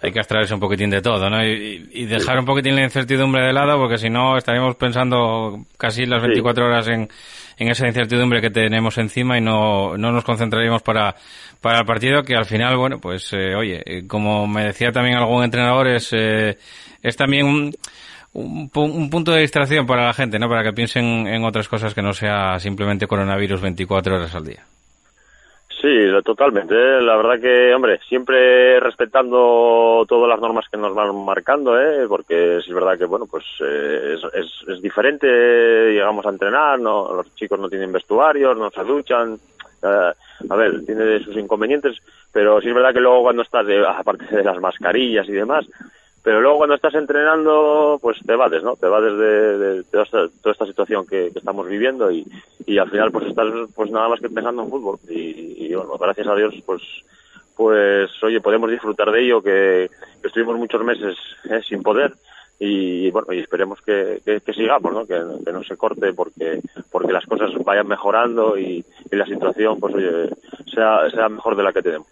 [0.00, 1.44] Hay que abstraerse un poquitín de todo, ¿no?
[1.44, 6.06] Y, y dejar un poquitín la incertidumbre de lado, porque si no estaríamos pensando casi
[6.06, 6.66] las 24 sí.
[6.70, 7.08] horas en,
[7.58, 11.14] en esa incertidumbre que tenemos encima y no, no nos concentraríamos para,
[11.60, 15.44] para el partido, que al final, bueno, pues, eh, oye, como me decía también algún
[15.44, 16.56] entrenador, es, eh,
[17.02, 17.72] es también un
[18.32, 20.46] un, pu- un punto de distracción para la gente, ¿no?
[20.46, 24.62] Para que piensen en otras cosas que no sea simplemente coronavirus 24 horas al día.
[25.86, 26.74] Sí, totalmente.
[26.74, 27.00] ¿eh?
[27.00, 32.08] La verdad que, hombre, siempre respetando todas las normas que nos van marcando, ¿eh?
[32.08, 35.28] porque es verdad que, bueno, pues eh, es, es, es diferente.
[35.28, 39.38] Llegamos a entrenar, no, los chicos no tienen vestuarios, no se duchan.
[39.80, 40.12] eh,
[40.50, 41.98] a ver, tiene sus inconvenientes,
[42.32, 45.66] pero sí es verdad que luego cuando estás, de, aparte de las mascarillas y demás,
[46.26, 48.74] pero luego cuando estás entrenando, pues te vades, ¿no?
[48.74, 52.26] Te vades de, de toda, esta, toda esta situación que, estamos viviendo y,
[52.66, 55.96] y al final pues estás pues nada más que pensando en fútbol y, y, bueno,
[55.96, 56.82] gracias a Dios pues
[57.54, 59.88] pues oye, podemos disfrutar de ello que,
[60.20, 61.16] que estuvimos muchos meses
[61.48, 62.12] eh, sin poder
[62.58, 65.06] y bueno, y esperemos que, que, que sigamos, ¿no?
[65.06, 69.78] Que, que no se corte porque porque las cosas vayan mejorando y, y la situación
[69.78, 70.28] pues oye,
[70.74, 72.06] sea sea mejor de la que tenemos.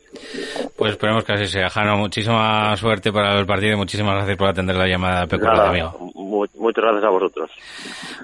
[0.77, 1.69] Pues esperemos que así sea.
[1.71, 6.13] Jano, muchísima suerte para el partido y muchísimas gracias por atender la llamada peculiar, amigo.
[6.15, 7.51] mu- muchas gracias a vosotros.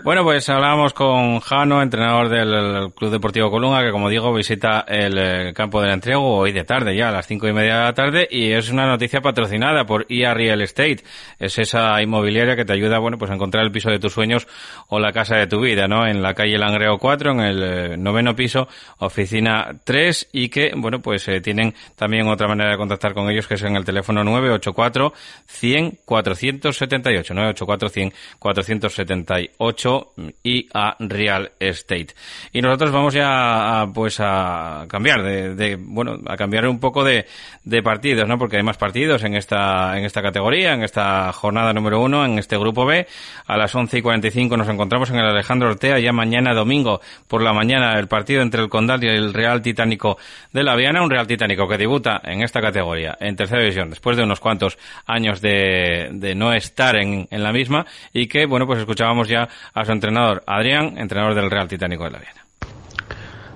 [0.02, 5.18] Bueno, pues hablábamos con Jano, entrenador del Club Deportivo Colunga, que como digo visita el
[5.18, 7.92] eh, campo del entrego hoy de tarde, ya a las cinco y media de la
[7.94, 11.00] tarde, y es una noticia patrocinada por IA Real Estate.
[11.38, 14.46] Es esa inmobiliaria que te ayuda, bueno, pues a encontrar el piso de tus sueños
[14.88, 16.06] o la casa de tu vida, ¿no?
[16.06, 18.68] En la calle Langreo 4, en el eh, noveno piso,
[18.98, 23.46] oficina 3, y que, bueno, pues eh, tienen también otra manera de contactar con ellos,
[23.46, 25.12] que es en el teléfono 984
[25.46, 32.08] 100 478, 984 100 478 y a Real Estate.
[32.52, 37.26] Y nosotros vamos ya a, pues a cambiar de, bueno, a cambiar un poco de,
[37.64, 38.38] de partidos, ¿no?
[38.38, 42.38] Porque hay más partidos en esta, en esta categoría, en esta jornada número uno, en
[42.38, 43.06] este grupo B.
[43.46, 47.42] A las 11 y 45 nos encontramos en el Alejandro Ortea, ya mañana domingo por
[47.42, 50.18] la mañana el partido entre el Condal y el Real Titánico
[50.52, 54.16] de la Viana, un Real Titánico que debuta en esta categoría, en tercera división, después
[54.16, 58.66] de unos cuantos años de, de no estar en, en la misma y que, bueno,
[58.66, 62.40] pues escuchábamos ya a su entrenador, Adrián, entrenador del Real Titánico de la Viana.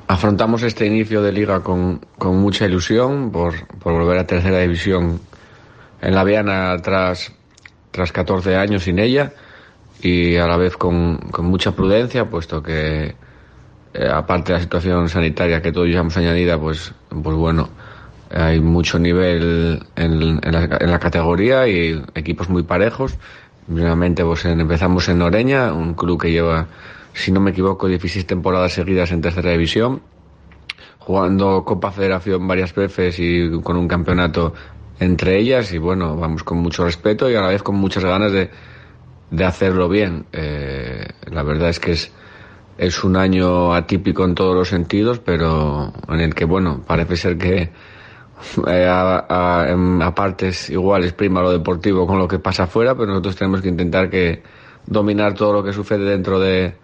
[0.07, 5.21] Afrontamos este inicio de liga con, con mucha ilusión por, por volver a tercera división
[6.03, 7.33] en la Viana tras,
[7.95, 9.33] tras 14 años sin ella
[10.03, 13.15] y a la vez con, con mucha prudencia, puesto que
[13.95, 17.69] eh, aparte de la situación sanitaria que todos ya hemos añadida, pues, pues bueno,
[18.35, 23.17] hay mucho nivel en, en, la, en la categoría y equipos muy parejos.
[23.73, 26.67] Primeramente pues en- empezamos en Oreña, un club que lleva,
[27.13, 30.03] si no me equivoco, 16 temporadas seguidas en tercera división,
[30.99, 34.53] jugando Copa Federación varias veces y con un campeonato
[35.01, 38.33] entre ellas y bueno, vamos con mucho respeto y a la vez con muchas ganas
[38.33, 38.51] de,
[39.31, 40.27] de hacerlo bien.
[40.33, 42.13] Eh, la verdad es que es,
[42.79, 47.39] es un año atípico en todos los sentidos, pero en el que, bueno, parece ser
[47.39, 47.71] que
[48.67, 53.63] eh, a, partes iguales prima lo deportivo con lo que pasa afuera, pero nosotros tenemos
[53.63, 54.43] que intentar que
[54.87, 56.75] dominar todo lo que sucede dentro de,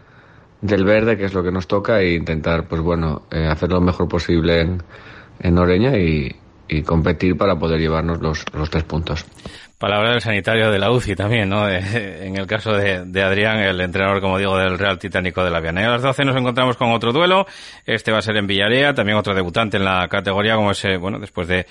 [0.60, 3.80] del verde, que es lo que nos toca, e intentar, pues bueno, eh, hacer lo
[3.80, 4.82] mejor posible en,
[5.40, 6.34] en Oreña y,
[6.70, 9.24] y competir para poder llevarnos los, los tres puntos.
[9.80, 11.66] Palabra del sanitario de la UCI también, ¿no?
[11.66, 15.50] De- en el caso de, de Adrián, el entrenador, como digo, del Real Titánico de
[15.50, 15.86] la Viana.
[15.86, 17.46] A las 12 nos encontramos con otro duelo.
[17.86, 21.18] Este va a ser en Villarea, también otro debutante en la categoría, como ese, bueno,
[21.18, 21.64] después de,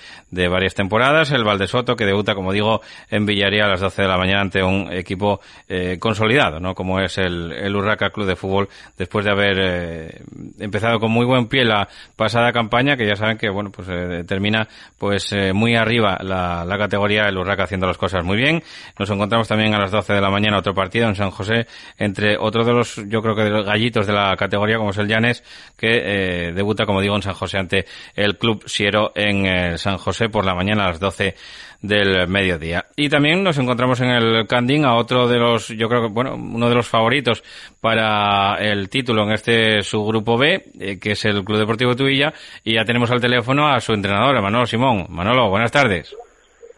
[0.48, 4.16] varias temporadas, el Valdesoto, que debuta, como digo, en Villarea a las 12 de la
[4.16, 6.74] mañana ante un equipo eh, consolidado, ¿no?
[6.74, 8.68] Como es el, el Urraca Club de Fútbol,
[8.98, 10.22] después de haber eh,
[10.58, 14.24] empezado con muy buen pie la pasada campaña, que ya saben que, bueno, pues eh,
[14.26, 14.66] termina
[14.98, 18.62] pues eh, muy arriba la, la categoría, el Urraca haciendo las cosas muy bien.
[18.98, 21.66] Nos encontramos también a las 12 de la mañana otro partido en San José
[21.98, 24.98] entre otro de los, yo creo que de los gallitos de la categoría, como es
[24.98, 25.44] el Llanes,
[25.76, 27.84] que eh, debuta, como digo, en San José ante
[28.14, 31.34] el Club Siero en eh, San José por la mañana a las 12
[31.82, 32.86] del mediodía.
[32.96, 36.34] Y también nos encontramos en el Candín a otro de los, yo creo que, bueno,
[36.34, 37.42] uno de los favoritos
[37.80, 42.32] para el título en este subgrupo B, eh, que es el Club Deportivo Tuilla,
[42.64, 45.06] y ya tenemos al teléfono a su entrenador, a Manolo Simón.
[45.08, 46.14] Manolo, buenas tardes.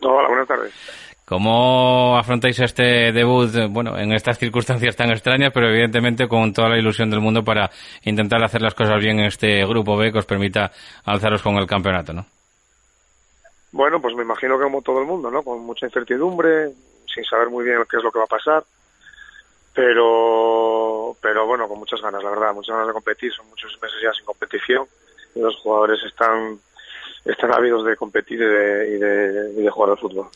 [0.01, 1.02] Hola, buenas tardes.
[1.33, 6.77] ¿Cómo afrontáis este debut, bueno, en estas circunstancias tan extrañas, pero evidentemente con toda la
[6.77, 7.71] ilusión del mundo para
[8.05, 10.71] intentar hacer las cosas bien en este grupo B que os permita
[11.07, 12.27] alzaros con el campeonato, ¿no?
[13.73, 15.42] Bueno, pues me imagino que como todo el mundo, ¿no?
[15.42, 16.68] Con mucha incertidumbre,
[17.07, 18.62] sin saber muy bien qué es lo que va a pasar,
[19.73, 23.33] pero, pero bueno, con muchas ganas, la verdad, muchas ganas de competir.
[23.33, 24.87] Son muchos meses ya sin competición
[25.35, 26.59] y los jugadores están
[27.25, 30.29] están ávidos de competir y de, y de, y de jugar al fútbol.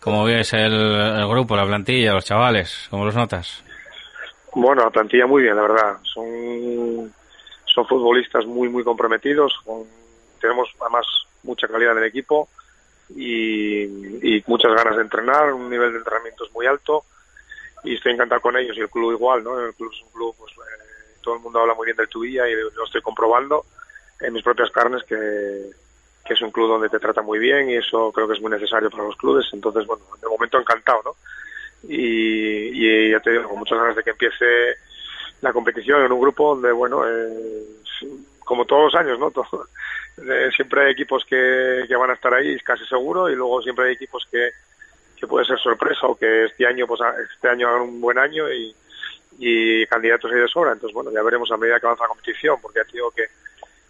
[0.00, 2.86] ¿Cómo ves el, el grupo, la plantilla, los chavales?
[2.90, 3.62] ¿Cómo los notas?
[4.54, 5.96] Bueno, la plantilla muy bien, la verdad.
[6.02, 7.12] Son,
[7.66, 9.54] son futbolistas muy, muy comprometidos.
[9.64, 9.84] Con,
[10.40, 11.06] tenemos además
[11.42, 12.48] mucha calidad en el equipo
[13.14, 17.04] y, y muchas ganas de entrenar, un nivel de entrenamientos muy alto.
[17.84, 19.58] y estoy encantado con ellos y el club igual, ¿no?
[19.58, 22.48] El club es un club, pues eh, todo el mundo habla muy bien del Tubilla
[22.48, 23.64] y lo estoy comprobando
[24.20, 25.70] en mis propias carnes que,
[26.28, 28.50] que es un club donde te trata muy bien y eso creo que es muy
[28.50, 29.46] necesario para los clubes.
[29.52, 31.16] Entonces, bueno, de momento encantado, ¿no?
[31.88, 34.76] Y, ya te digo, con muchas ganas de que empiece
[35.40, 37.64] la competición en un grupo donde, bueno, eh,
[38.40, 39.30] como todos los años, ¿no?
[39.32, 39.48] Todo,
[40.54, 43.94] siempre hay equipos que, que van a estar ahí, casi seguro, y luego siempre hay
[43.94, 44.50] equipos que,
[45.16, 47.00] que puede ser sorpresa o que este año, pues
[47.32, 48.74] este año hagan un buen año y,
[49.38, 50.72] y candidatos hay de sobra.
[50.72, 53.26] Entonces, bueno, ya veremos a medida que avanza la competición, porque ya digo que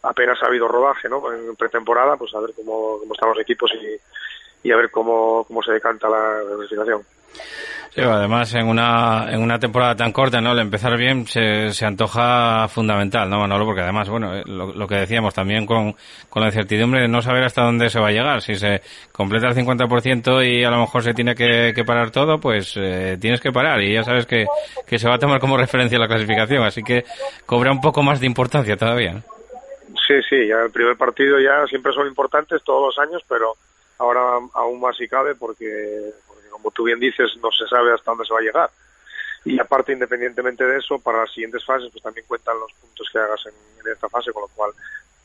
[0.03, 1.23] apenas ha habido rodaje, ¿no?
[1.33, 5.45] En pretemporada, pues a ver cómo, cómo están los equipos y, y a ver cómo,
[5.45, 7.03] cómo se decanta la clasificación.
[7.91, 10.53] Sí, además en una, en una temporada tan corta, ¿no?
[10.53, 13.65] El empezar bien se, se antoja fundamental, ¿no, Manolo?
[13.65, 15.97] Porque además, bueno, eh, lo, lo, que decíamos también con,
[16.29, 18.43] con la incertidumbre de no saber hasta dónde se va a llegar.
[18.43, 22.39] Si se completa el 50% y a lo mejor se tiene que, que parar todo,
[22.39, 24.45] pues eh, tienes que parar y ya sabes que,
[24.87, 26.65] que se va a tomar como referencia la clasificación.
[26.65, 27.05] Así que
[27.47, 29.23] cobra un poco más de importancia todavía.
[30.09, 33.53] Sí, sí, ya el primer partido ya siempre son importantes todos los años, pero
[33.99, 36.15] ahora aún más si cabe porque
[36.51, 38.71] como tú bien dices, no se sabe hasta dónde se va a llegar.
[39.45, 43.19] Y aparte, independientemente de eso, para las siguientes fases, pues también cuentan los puntos que
[43.19, 43.53] hagas en,
[43.85, 44.73] en esta fase, con lo cual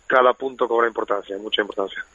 [0.06, 2.06] cada punto cobra importancia, mucha importancia.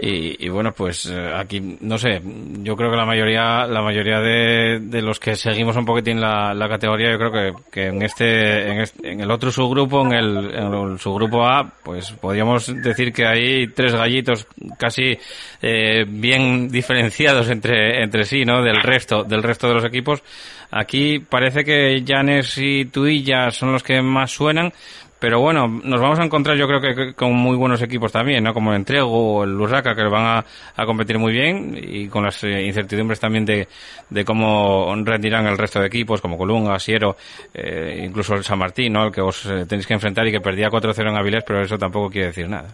[0.00, 2.22] Y, y, bueno, pues aquí, no sé,
[2.62, 6.54] yo creo que la mayoría, la mayoría de, de los que seguimos un poquitín la,
[6.54, 10.12] la categoría, yo creo que, que en este, en este, en el otro subgrupo, en
[10.12, 14.46] el, en el subgrupo A, pues podríamos decir que hay tres gallitos
[14.78, 15.18] casi
[15.60, 18.62] eh, bien diferenciados entre, entre sí, ¿no?
[18.62, 20.22] Del resto, del resto de los equipos.
[20.70, 24.72] Aquí parece que Janes y Tuilla son los que más suenan,
[25.18, 28.54] pero bueno, nos vamos a encontrar yo creo que con muy buenos equipos también, ¿no?
[28.54, 30.44] Como el Entrego o el Lusaka, que van a,
[30.76, 33.66] a competir muy bien y con las eh, incertidumbres también de,
[34.10, 37.16] de cómo rendirán el resto de equipos, como Colunga, Siero,
[37.52, 39.06] eh, incluso el San Martín, ¿no?
[39.06, 41.76] El que os eh, tenéis que enfrentar y que perdía 4-0 en Avilés, pero eso
[41.76, 42.68] tampoco quiere decir nada.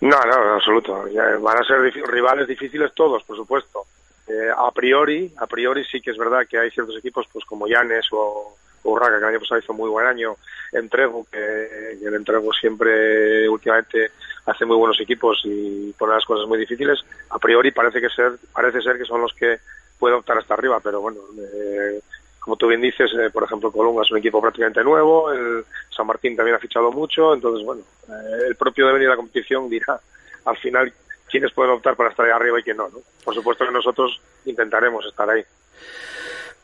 [0.00, 1.08] No, no, en absoluto.
[1.08, 3.80] Ya van a ser rivales difíciles todos, por supuesto.
[4.26, 7.66] Eh, a priori, a priori sí que es verdad que hay ciertos equipos, pues como
[7.66, 10.36] Llanes o Urraca, que el año pasado hizo muy buen año,
[10.72, 14.10] Entrego, que, que el Entrego siempre últimamente
[14.46, 18.32] hace muy buenos equipos y pone las cosas muy difíciles, a priori parece que ser,
[18.52, 19.58] parece ser que son los que
[19.98, 22.00] pueden optar hasta arriba, pero bueno, eh,
[22.40, 25.64] como tú bien dices, eh, por ejemplo, Colunga es un equipo prácticamente nuevo, el
[25.94, 29.16] San Martín también ha fichado mucho, entonces bueno, eh, el propio de venir a la
[29.16, 30.00] competición dirá
[30.46, 30.92] al final
[31.30, 32.98] quiénes pueden optar para estar ahí arriba y quién no, ¿no?
[33.22, 35.44] Por supuesto que nosotros intentaremos estar ahí.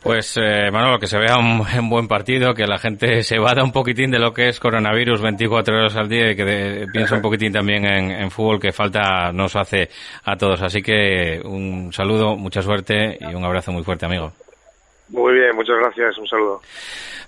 [0.07, 3.64] Pues, eh, Manolo, que se vea un, un, buen partido, que la gente se vada
[3.64, 7.16] un poquitín de lo que es coronavirus 24 horas al día y que de, piense
[7.16, 9.88] un poquitín también en, en, fútbol, que falta nos hace
[10.25, 10.62] a todos.
[10.62, 14.33] Así que un saludo, mucha suerte y un abrazo muy fuerte, amigo.
[15.09, 16.61] Muy bien, muchas gracias, un saludo.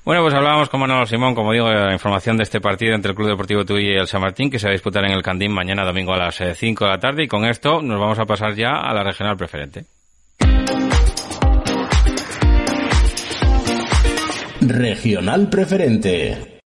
[0.04, 3.10] Bueno, pues hablábamos con Manolo Simón, como digo, de la información de este partido entre
[3.10, 5.22] el Club Deportivo Tuy y el San Martín, que se va a disputar en el
[5.22, 7.24] Candín mañana domingo a las 5 de la tarde.
[7.24, 9.97] Y con esto nos vamos a pasar ya a la regional preferente.
[14.68, 16.60] Regional Preferente.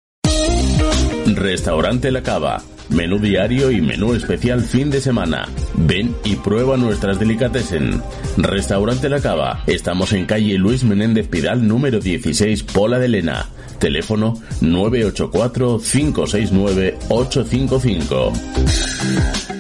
[1.27, 2.63] Restaurante La Cava.
[2.91, 5.49] Menú diario y menú especial fin de semana.
[5.75, 8.01] Ven y prueba nuestras delicatessen.
[8.37, 9.65] Restaurante La Cava.
[9.67, 13.49] Estamos en calle Luis Menéndez Pidal número 16, Pola de Lena.
[13.81, 19.58] Teléfono 984 569 855.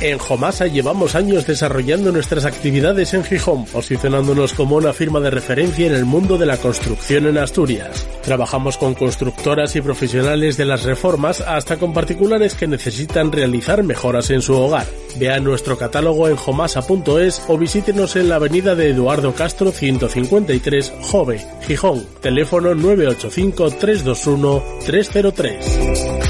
[0.00, 5.86] En Jomasa llevamos años desarrollando nuestras actividades en Gijón, posicionándonos como una firma de referencia
[5.86, 8.06] en el mundo de la construcción en Asturias.
[8.22, 14.30] Trabajamos con constructoras y profesionales de las reformas hasta con particulares que necesitan realizar mejoras
[14.30, 14.86] en su hogar.
[15.18, 21.44] Vea nuestro catálogo en jomasa.es o visítenos en la avenida de Eduardo Castro 153, Jove,
[21.66, 22.06] Gijón.
[22.22, 26.29] Teléfono 985 321 303.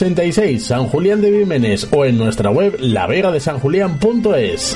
[0.01, 4.75] 86, San Julián de Vímenes o en nuestra web lavegadesanjulián.es.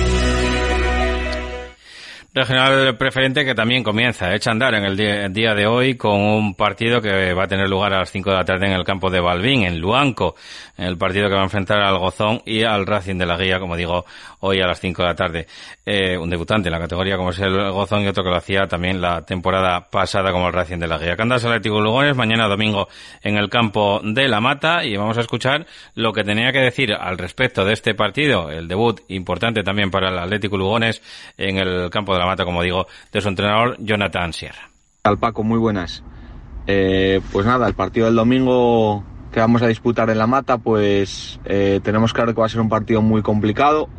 [2.33, 6.55] Regional preferente que también comienza, echa a andar en el día, de hoy con un
[6.55, 9.09] partido que va a tener lugar a las 5 de la tarde en el campo
[9.09, 10.35] de Balbín, en Luanco.
[10.77, 13.75] El partido que va a enfrentar al Gozón y al Racing de la Guía, como
[13.75, 14.05] digo,
[14.39, 15.47] hoy a las 5 de la tarde.
[15.85, 18.65] Eh, un debutante en la categoría como es el Gozón y otro que lo hacía
[18.65, 21.17] también la temporada pasada como el Racing de la Guía.
[21.17, 22.87] Candas Atlético Lugones, mañana domingo
[23.23, 25.65] en el campo de La Mata y vamos a escuchar
[25.95, 30.07] lo que tenía que decir al respecto de este partido, el debut importante también para
[30.07, 31.01] el Atlético Lugones
[31.37, 34.69] en el campo de La Mata, como digo, de su entrenador Jonathan Sierra.
[35.03, 36.03] Al Paco, muy buenas.
[36.67, 41.39] Eh, pues nada, el partido del domingo que vamos a disputar en La Mata, pues
[41.45, 43.89] eh, tenemos claro que va a ser un partido muy complicado.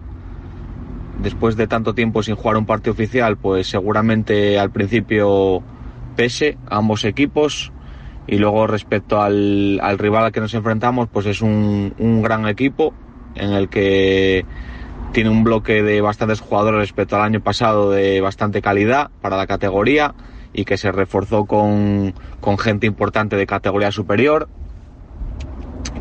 [1.20, 5.62] Después de tanto tiempo sin jugar un partido oficial, pues seguramente al principio
[6.14, 7.72] pese a ambos equipos.
[8.28, 12.46] Y luego respecto al, al rival al que nos enfrentamos, pues es un, un gran
[12.46, 12.94] equipo
[13.34, 14.44] en el que
[15.12, 19.46] tiene un bloque de bastantes jugadores respecto al año pasado de bastante calidad para la
[19.46, 20.14] categoría
[20.54, 24.48] y que se reforzó con, con gente importante de categoría superior,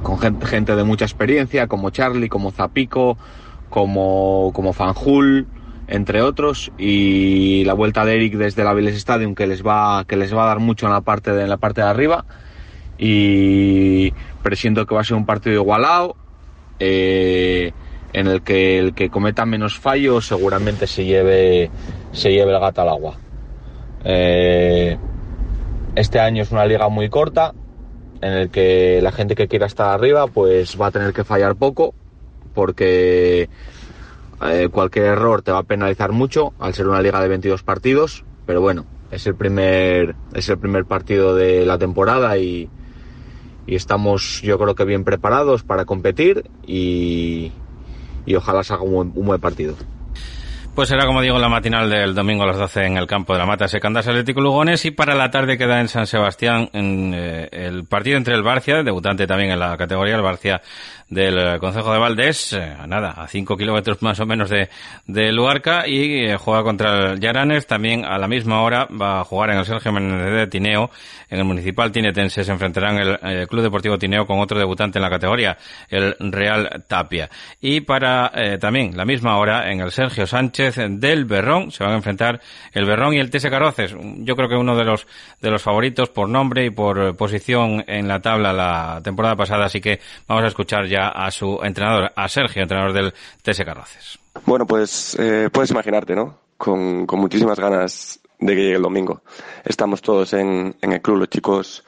[0.01, 3.17] con gente, gente, de mucha experiencia, como Charlie, como Zapico,
[3.69, 5.47] como, como Fanjul,
[5.87, 10.15] entre otros, y la vuelta de Eric desde la Vélez Stadium que les va, que
[10.15, 12.25] les va a dar mucho en la parte de, en la parte de arriba.
[12.97, 14.11] Y
[14.43, 16.15] presiento que va a ser un partido igualado.
[16.79, 17.73] Eh,
[18.13, 21.69] en el que el que cometa menos fallos seguramente se lleve,
[22.11, 23.17] se lleve el gato al agua.
[24.03, 24.97] Eh,
[25.95, 27.53] este año es una liga muy corta,
[28.21, 31.55] en el que la gente que quiera estar arriba pues va a tener que fallar
[31.55, 31.93] poco,
[32.53, 33.49] porque
[34.43, 38.25] eh, cualquier error te va a penalizar mucho al ser una liga de 22 partidos,
[38.45, 42.69] pero bueno, es el primer, es el primer partido de la temporada y,
[43.65, 47.51] y estamos yo creo que bien preparados para competir y,
[48.25, 49.81] y ojalá se haga un buen, un buen partido.
[50.73, 53.39] Pues será, como digo, la matinal del domingo a las 12 en el campo de
[53.39, 53.67] la Mata.
[53.67, 58.35] Secandas Atlético Lugones y para la tarde queda en San Sebastián eh, el partido entre
[58.35, 60.61] el Barcia, debutante también en la categoría, el Barcia
[61.11, 64.69] del Consejo de Valdés, eh, nada, a 5 kilómetros más o menos de,
[65.05, 69.23] de Luarca y eh, juega contra el Yaranes, también a la misma hora va a
[69.25, 70.89] jugar en el Sergio Menéndez de Tineo,
[71.29, 75.09] en el Municipal Tinetense se enfrentarán el, Club Deportivo Tineo con otro debutante en la
[75.09, 75.57] categoría,
[75.89, 77.29] el Real Tapia.
[77.59, 81.93] Y para eh, también la misma hora en el Sergio Sánchez del Berrón se van
[81.93, 82.39] a enfrentar
[82.73, 85.07] el Berrón y el TS Caroces, yo creo que uno de los
[85.41, 89.81] de los favoritos por nombre y por posición en la tabla la temporada pasada, así
[89.81, 94.19] que vamos a escuchar ya a su entrenador, a Sergio, entrenador del TS Carroces.
[94.45, 96.37] Bueno, pues eh, puedes imaginarte, ¿no?
[96.57, 99.21] Con, con, muchísimas ganas de que llegue el domingo.
[99.65, 101.83] Estamos todos en, en el club, los chicos,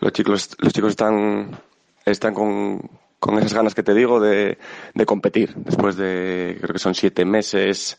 [0.00, 1.58] los chicos, los chicos están,
[2.04, 2.90] están con,
[3.22, 4.58] con esas ganas que te digo de,
[4.94, 5.54] de competir.
[5.54, 7.96] Después de, creo que son siete meses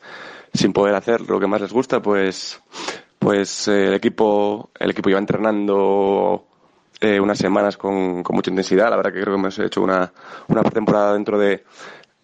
[0.54, 2.62] sin poder hacer lo que más les gusta, pues,
[3.20, 6.46] pues eh, el equipo, el equipo lleva entrenando
[7.00, 8.90] eh, unas semanas con, con, mucha intensidad.
[8.90, 10.12] La verdad que creo que hemos hecho una,
[10.50, 11.64] una pretemporada dentro de,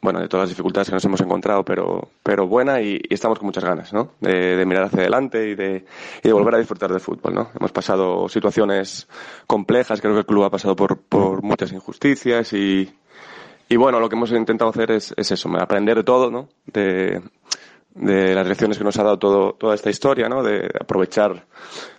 [0.01, 3.37] bueno, de todas las dificultades que nos hemos encontrado, pero, pero buena y, y estamos
[3.37, 4.11] con muchas ganas, ¿no?
[4.21, 5.85] De, de, mirar hacia adelante y de,
[6.23, 7.49] y de volver a disfrutar del fútbol, ¿no?
[7.59, 9.07] Hemos pasado situaciones
[9.45, 12.89] complejas, creo que el club ha pasado por, por muchas injusticias y,
[13.67, 16.47] y bueno, lo que hemos intentado hacer es, es eso, aprender de todo, ¿no?
[16.65, 17.21] De,
[17.99, 20.41] de las lecciones que nos ha dado todo, toda esta historia, ¿no?
[20.41, 21.45] De aprovechar,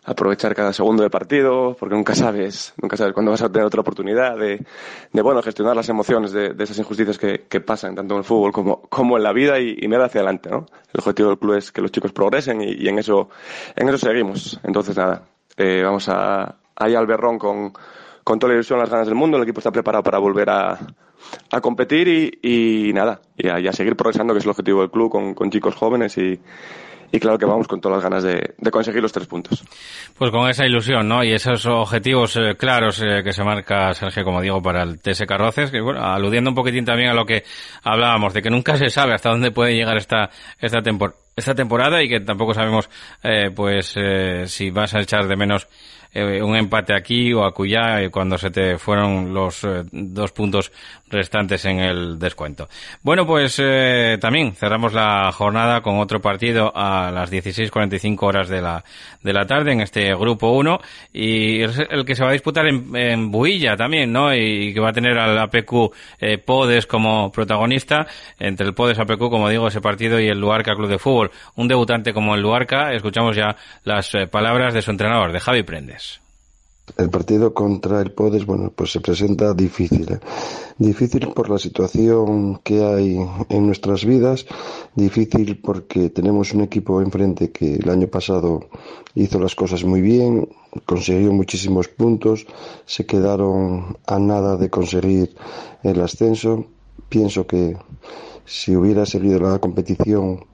[0.04, 3.82] aprovechar cada segundo de partido, porque nunca sabes, nunca sabes cuándo vas a tener otra
[3.82, 4.64] oportunidad de,
[5.12, 8.24] de bueno, gestionar las emociones de, de esas injusticias que, que, pasan tanto en el
[8.24, 10.66] fútbol como, como en la vida y, y mirar hacia adelante, ¿no?
[10.92, 13.28] El objetivo del club es que los chicos progresen y, y en eso,
[13.76, 14.58] en eso seguimos.
[14.64, 15.22] Entonces nada,
[15.58, 17.74] eh, vamos a, ahí al berrón con,
[18.30, 20.78] con toda la ilusión, las ganas del mundo, el equipo está preparado para volver a,
[21.50, 25.10] a competir y, y nada, y a, seguir progresando, que es el objetivo del club,
[25.10, 26.38] con, con chicos jóvenes y,
[27.10, 29.64] y claro que vamos con todas las ganas de, de, conseguir los tres puntos.
[30.16, 31.24] Pues con esa ilusión, ¿no?
[31.24, 35.24] Y esos objetivos eh, claros eh, que se marca Sergio, como digo, para el TS
[35.26, 37.42] Carroces, que bueno, aludiendo un poquitín también a lo que
[37.82, 42.02] hablábamos, de que nunca se sabe hasta dónde puede llegar esta, esta temporada esta temporada
[42.02, 42.88] y que tampoco sabemos
[43.22, 45.68] eh, pues eh, si vas a echar de menos
[46.12, 50.72] eh, un empate aquí o acullá eh, cuando se te fueron los eh, dos puntos
[51.10, 52.68] restantes en el descuento.
[53.02, 58.62] Bueno, pues eh, también cerramos la jornada con otro partido a las 16.45 horas de
[58.62, 58.84] la,
[59.22, 60.80] de la tarde en este grupo 1
[61.12, 64.34] y es el que se va a disputar en, en Builla también, ¿no?
[64.34, 68.06] Y que va a tener al APQ eh, Podes como protagonista,
[68.38, 71.30] entre el Podes APQ, como digo, ese partido y el Luarca Club de Fútbol.
[71.56, 75.62] Un debutante como el Luarca, escuchamos ya las eh, palabras de su entrenador, de Javi
[75.62, 75.99] Prendes.
[76.96, 80.12] El partido contra el Podes, bueno, pues se presenta difícil.
[80.12, 80.20] ¿eh?
[80.78, 83.18] Difícil por la situación que hay
[83.48, 84.46] en nuestras vidas,
[84.94, 88.68] difícil porque tenemos un equipo enfrente que el año pasado
[89.14, 90.48] hizo las cosas muy bien,
[90.86, 92.46] consiguió muchísimos puntos,
[92.86, 95.34] se quedaron a nada de conseguir
[95.82, 96.66] el ascenso.
[97.08, 97.76] Pienso que
[98.44, 100.44] si hubiera seguido la competición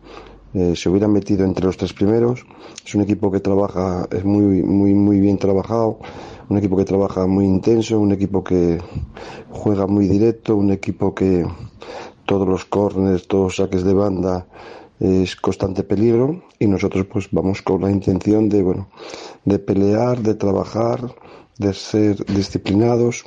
[0.55, 2.45] eh, se hubiera metido entre los tres primeros.
[2.85, 5.99] Es un equipo que trabaja, es muy, muy, muy bien trabajado,
[6.49, 8.79] un equipo que trabaja muy intenso, un equipo que
[9.51, 11.45] juega muy directo, un equipo que
[12.27, 14.47] todos los corners, todos los saques de banda
[15.01, 18.89] es constante peligro y nosotros pues vamos con la intención de bueno
[19.45, 21.15] de pelear de trabajar
[21.59, 23.25] de ser disciplinados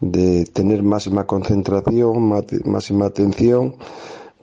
[0.00, 3.76] de tener máxima concentración máxima atención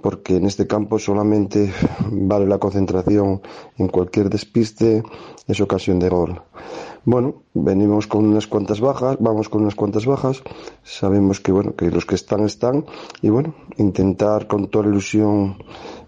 [0.03, 1.71] porque en este campo solamente
[2.11, 3.41] vale la concentración
[3.77, 5.01] en cualquier despiste,
[5.47, 6.41] es ocasión de gol.
[7.05, 10.43] Bueno, venimos con unas cuantas bajas, vamos con unas cuantas bajas,
[10.83, 12.85] sabemos que bueno, que los que están están
[13.21, 15.57] y bueno, intentar con toda ilusión,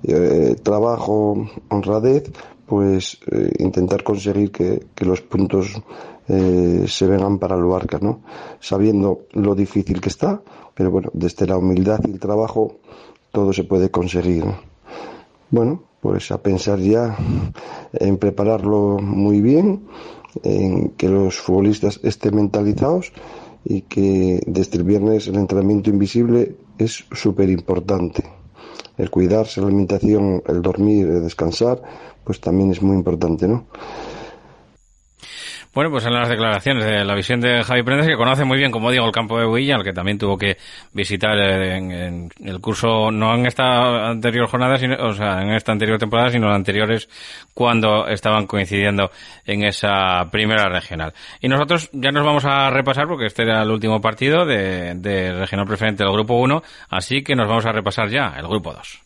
[0.04, 2.32] eh, trabajo, honradez,
[2.66, 5.68] pues eh, intentar conseguir que, que los puntos
[6.28, 8.22] eh, se vengan para el Barca, ¿no?
[8.60, 10.42] Sabiendo lo difícil que está,
[10.74, 12.80] pero bueno, desde la humildad y el trabajo
[13.36, 14.46] todo se puede conseguir.
[15.52, 17.18] Bueno, pues a pensar ya
[17.92, 19.84] en prepararlo muy bien,
[20.44, 23.12] en que los futbolistas estén mentalizados
[23.66, 28.24] y que desde el viernes el entrenamiento invisible es súper importante.
[28.98, 31.82] El cuidarse, la alimentación, el dormir, el descansar,
[32.24, 33.66] pues también es muy importante, ¿no?
[35.76, 38.72] Bueno, pues en las declaraciones de la visión de Javi Prendes, que conoce muy bien,
[38.72, 40.56] como digo, el campo de Huilla, al que también tuvo que
[40.94, 45.74] visitar en, en, el curso, no en esta anterior jornada, sino, o sea, en esta
[45.74, 47.10] anterior temporada, sino en anteriores,
[47.54, 49.12] cuando estaban coincidiendo
[49.46, 51.14] en esa primera regional.
[51.42, 55.34] Y nosotros ya nos vamos a repasar, porque este era el último partido de, de
[55.34, 59.06] regional preferente del grupo 1, así que nos vamos a repasar ya el grupo 2.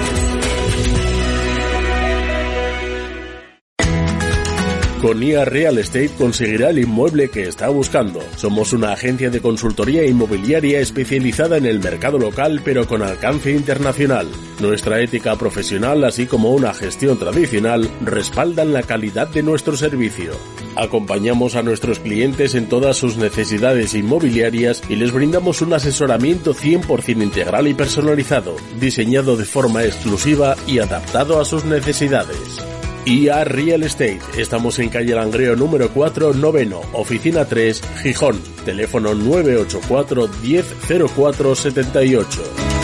[5.01, 8.19] Con IA Real Estate conseguirá el inmueble que está buscando.
[8.35, 14.27] Somos una agencia de consultoría inmobiliaria especializada en el mercado local pero con alcance internacional.
[14.59, 20.33] Nuestra ética profesional así como una gestión tradicional respaldan la calidad de nuestro servicio.
[20.75, 27.23] Acompañamos a nuestros clientes en todas sus necesidades inmobiliarias y les brindamos un asesoramiento 100%
[27.23, 32.61] integral y personalizado, diseñado de forma exclusiva y adaptado a sus necesidades.
[33.05, 34.21] IA Real Estate.
[34.37, 38.39] Estamos en calle Langreo número 4, noveno, oficina 3, Gijón.
[38.65, 42.80] Teléfono 984 100478.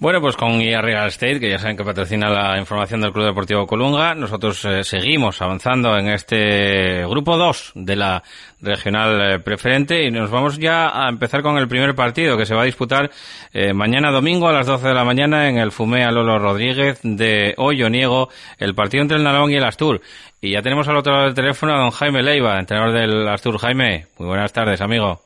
[0.00, 3.26] Bueno, pues con IA Real Estate, que ya saben que patrocina la información del Club
[3.26, 8.22] Deportivo Colunga, nosotros eh, seguimos avanzando en este grupo 2 de la
[8.62, 12.54] regional eh, preferente y nos vamos ya a empezar con el primer partido que se
[12.54, 13.10] va a disputar
[13.52, 17.54] eh, mañana domingo a las 12 de la mañana en el Fumea Lolo Rodríguez de
[17.90, 20.00] Niego, el partido entre el Nalón y el Astur.
[20.40, 23.58] Y ya tenemos al otro lado del teléfono a don Jaime Leiva, entrenador del Astur.
[23.58, 25.20] Jaime, muy buenas tardes, amigo.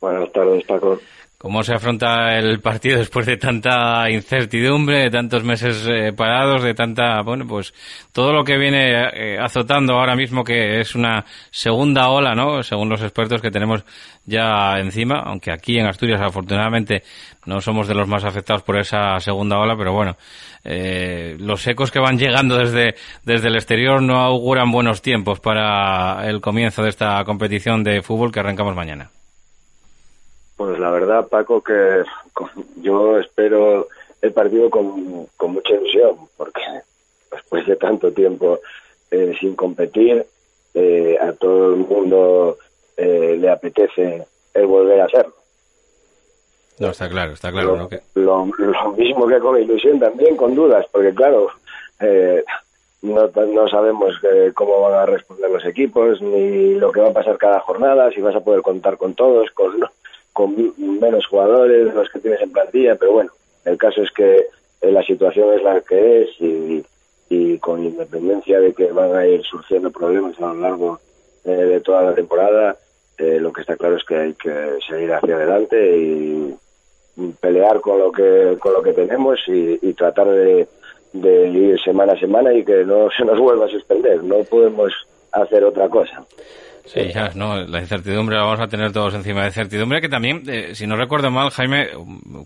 [0.00, 1.00] Buenas tardes, Paco.
[1.42, 6.72] ¿Cómo se afronta el partido después de tanta incertidumbre, de tantos meses eh, parados, de
[6.72, 7.74] tanta, bueno, pues
[8.12, 12.62] todo lo que viene eh, azotando ahora mismo que es una segunda ola, ¿no?
[12.62, 13.84] Según los expertos que tenemos
[14.24, 17.02] ya encima, aunque aquí en Asturias afortunadamente
[17.44, 20.16] no somos de los más afectados por esa segunda ola, pero bueno,
[20.62, 26.24] eh, los ecos que van llegando desde, desde el exterior no auguran buenos tiempos para
[26.28, 29.10] el comienzo de esta competición de fútbol que arrancamos mañana.
[30.62, 32.04] Pues la verdad, Paco, que
[32.76, 33.88] yo espero
[34.20, 36.62] el partido con, mucha ilusión, porque
[37.32, 38.60] después de tanto tiempo
[39.10, 40.24] eh, sin competir,
[40.72, 42.58] eh, a todo el mundo
[42.96, 45.34] eh, le apetece el volver a hacerlo.
[46.78, 47.88] No, está claro, está claro.
[48.14, 51.48] Lo, lo, mismo que con ilusión también, con dudas, porque claro,
[53.02, 54.14] no, no sabemos
[54.54, 58.20] cómo van a responder los equipos, ni lo que va a pasar cada jornada, si
[58.20, 59.72] vas a poder contar con todos, con
[60.32, 63.30] con menos jugadores los que tienes en plantilla, pero bueno,
[63.64, 64.46] el caso es que
[64.80, 66.84] eh, la situación es la que es y,
[67.28, 71.00] y con independencia de que van a ir surgiendo problemas a lo largo
[71.44, 72.76] eh, de toda la temporada,
[73.18, 76.54] eh, lo que está claro es que hay que seguir hacia adelante y
[77.40, 80.66] pelear con lo que con lo que tenemos y, y tratar de,
[81.12, 84.22] de ir semana a semana y que no se nos vuelva a suspender.
[84.22, 84.92] No podemos
[85.30, 86.24] hacer otra cosa.
[86.84, 89.42] Sí, ya, no, la incertidumbre la vamos a tener todos encima.
[89.42, 91.88] De incertidumbre que también, eh, si no recuerdo mal, Jaime,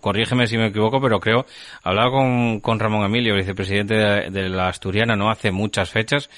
[0.00, 1.46] corrígeme si me equivoco, pero creo,
[1.82, 6.28] hablaba con, con Ramón Emilio, vicepresidente de la Asturiana, no hace muchas fechas,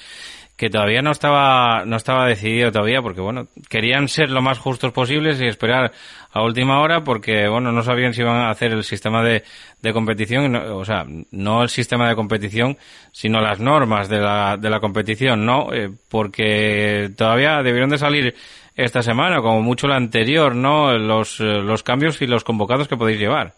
[0.59, 4.91] que todavía no estaba no estaba decidido todavía porque bueno querían ser lo más justos
[4.91, 5.93] posibles y esperar
[6.33, 9.43] a última hora porque bueno no sabían si iban a hacer el sistema de,
[9.81, 12.75] de competición o sea no el sistema de competición
[13.13, 18.35] sino las normas de la, de la competición no eh, porque todavía debieron de salir
[18.75, 22.97] esta semana como mucho la anterior no los eh, los cambios y los convocados que
[22.97, 23.53] podéis llevar.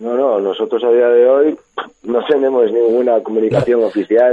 [0.00, 1.56] No, no, nosotros a día de hoy
[2.02, 4.32] no tenemos ninguna comunicación oficial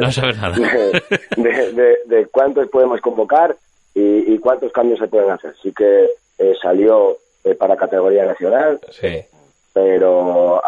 [1.37, 3.55] De, cuántos podemos convocar
[3.93, 5.53] y, cuántos cambios se pueden hacer.
[5.61, 9.23] Sí que eh, salió eh, para categoría nacional, sí.
[9.73, 10.61] pero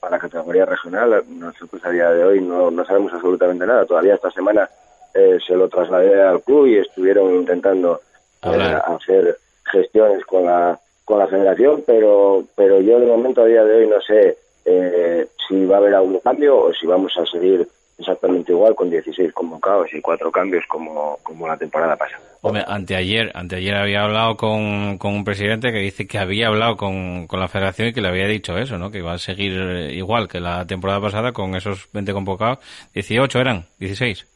[0.00, 3.84] para categoría regional nosotros a día de hoy no, no sabemos absolutamente nada.
[3.84, 4.68] Todavía esta semana
[5.14, 8.00] eh, se lo trasladé al club y estuvieron intentando
[8.40, 9.38] hacer
[9.70, 13.86] gestiones con la con la federación, pero, pero yo de momento a día de hoy
[13.86, 17.66] no sé eh, si va a haber algún cambio o si vamos a seguir
[17.98, 22.22] exactamente igual con 16 convocados y cuatro cambios como, como la temporada pasada.
[22.40, 27.28] Hombre, anteayer, anteayer había hablado con, con un presidente que dice que había hablado con,
[27.28, 28.90] con la federación y que le había dicho eso, ¿no?
[28.90, 29.52] Que iba a seguir
[29.92, 32.58] igual que la temporada pasada con esos 20 convocados.
[32.94, 34.26] 18 eran, 16.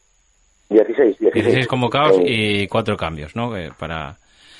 [0.69, 1.33] 16, 16.
[1.33, 3.53] 16 convocados y cuatro cambios, ¿no?
[3.77, 4.17] para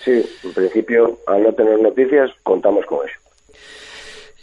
[0.07, 3.20] Sí, en principio, al no tener noticias, contamos con eso.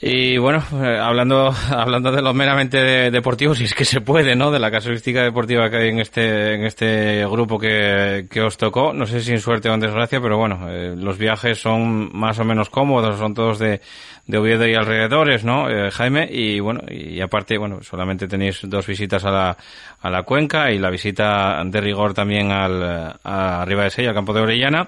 [0.06, 4.50] Y bueno, eh, hablando hablando de lo meramente deportivo, si es que se puede, ¿no?
[4.50, 8.92] De la casuística deportiva que hay en este en este grupo que, que os tocó,
[8.92, 12.38] no sé si en suerte o en desgracia, pero bueno, eh, los viajes son más
[12.38, 13.80] o menos cómodos, son todos de,
[14.26, 15.70] de Oviedo y alrededores, ¿no?
[15.70, 19.56] Eh, Jaime, y bueno, y aparte, bueno, solamente tenéis dos visitas a la,
[20.02, 24.14] a la cuenca y la visita de rigor también al, a arriba de Sella, al
[24.14, 24.86] campo de Orellana.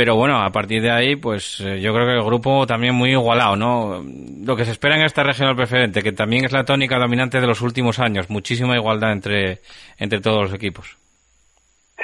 [0.00, 3.10] Pero bueno, a partir de ahí, pues eh, yo creo que el grupo también muy
[3.10, 4.02] igualado, ¿no?
[4.42, 7.46] Lo que se espera en esta regional preferente, que también es la tónica dominante de
[7.46, 9.58] los últimos años, muchísima igualdad entre,
[9.98, 10.96] entre todos los equipos.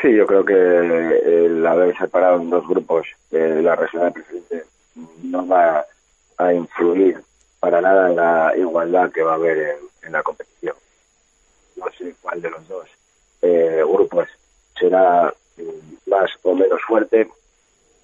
[0.03, 0.53] Sí, yo creo que
[1.47, 4.65] el haber separado en dos grupos de la regional preferente
[5.23, 5.83] no va
[6.37, 7.19] a influir
[7.61, 10.77] para nada en la igualdad que va a haber en, la competición.
[11.77, 12.89] No sé cuál de los dos
[13.41, 14.29] eh, grupos
[14.79, 15.33] será
[16.05, 17.27] más o menos fuerte,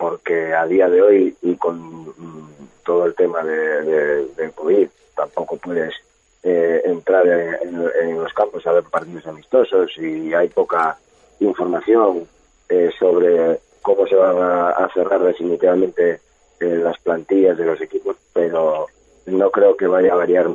[0.03, 2.49] porque a día de hoy y con mm,
[2.85, 5.95] todo el tema de, de, COVID tampoco puedes
[6.43, 10.99] eh, entrar en, los campos a ver partidos amistosos y hay poca
[11.39, 12.27] información
[12.69, 16.21] eh, sobre cómo se van a, cerrar definitivamente
[16.59, 18.89] eh, las plantillas de los equipos, pero
[19.27, 20.49] no creo que vaya a variar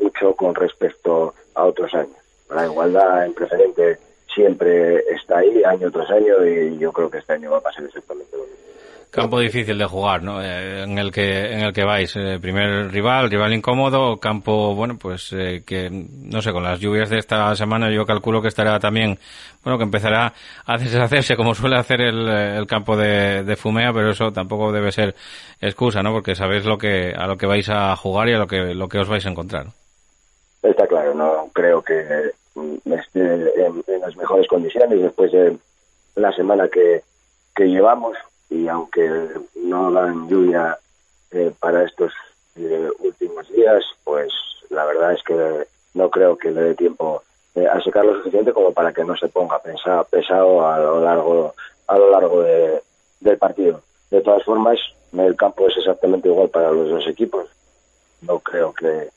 [0.00, 2.16] mucho con respecto a otros años.
[2.48, 3.98] La igualdad en preferente
[4.38, 7.84] siempre está ahí año tras año y yo creo que este año va a pasar
[7.84, 8.56] exactamente lo mismo.
[9.10, 10.40] campo difícil de jugar, ¿no?
[10.40, 14.96] Eh, en el que en el que vais, eh, primer rival, rival incómodo, campo, bueno,
[14.96, 18.78] pues eh, que no sé, con las lluvias de esta semana yo calculo que estará
[18.78, 19.18] también,
[19.64, 20.32] bueno, que empezará
[20.64, 24.92] a deshacerse como suele hacer el, el campo de, de, Fumea, pero eso tampoco debe
[24.92, 25.16] ser
[25.60, 26.12] excusa, ¿no?
[26.12, 28.88] Porque sabéis lo que a lo que vais a jugar y a lo que lo
[28.88, 29.66] que os vais a encontrar.
[30.62, 32.37] Está claro, no creo que
[32.84, 35.56] esté en, en las mejores condiciones después de
[36.14, 37.02] la semana que,
[37.54, 38.16] que llevamos
[38.50, 40.78] y aunque no dan lluvia
[41.30, 42.12] eh, para estos
[42.56, 44.32] eh, últimos días, pues
[44.70, 47.22] la verdad es que no creo que le dé tiempo
[47.54, 51.54] eh, a secar lo suficiente como para que no se ponga pesado, a lo largo
[51.86, 52.82] a lo largo de,
[53.20, 53.82] del partido.
[54.10, 54.78] De todas formas,
[55.12, 57.46] el campo es exactamente igual para los dos equipos.
[58.22, 59.10] No creo que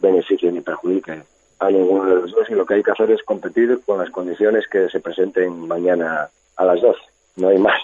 [0.00, 1.22] beneficie ni perjudique
[1.58, 4.10] a ninguno de los dos y lo que hay que hacer es competir con las
[4.10, 6.98] condiciones que se presenten mañana a las 12.
[7.36, 7.80] No hay más.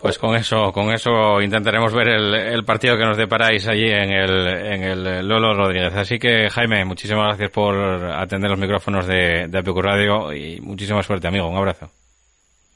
[0.00, 4.10] Pues con eso, con eso intentaremos ver el, el, partido que nos deparáis allí en
[4.10, 5.94] el, en el Lolo Rodríguez.
[5.94, 11.02] Así que Jaime, muchísimas gracias por atender los micrófonos de, de APQ Radio y muchísima
[11.02, 11.48] suerte, amigo.
[11.48, 11.90] Un abrazo.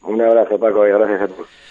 [0.02, 1.63] Un abrazo, Paco, y gracias a todos.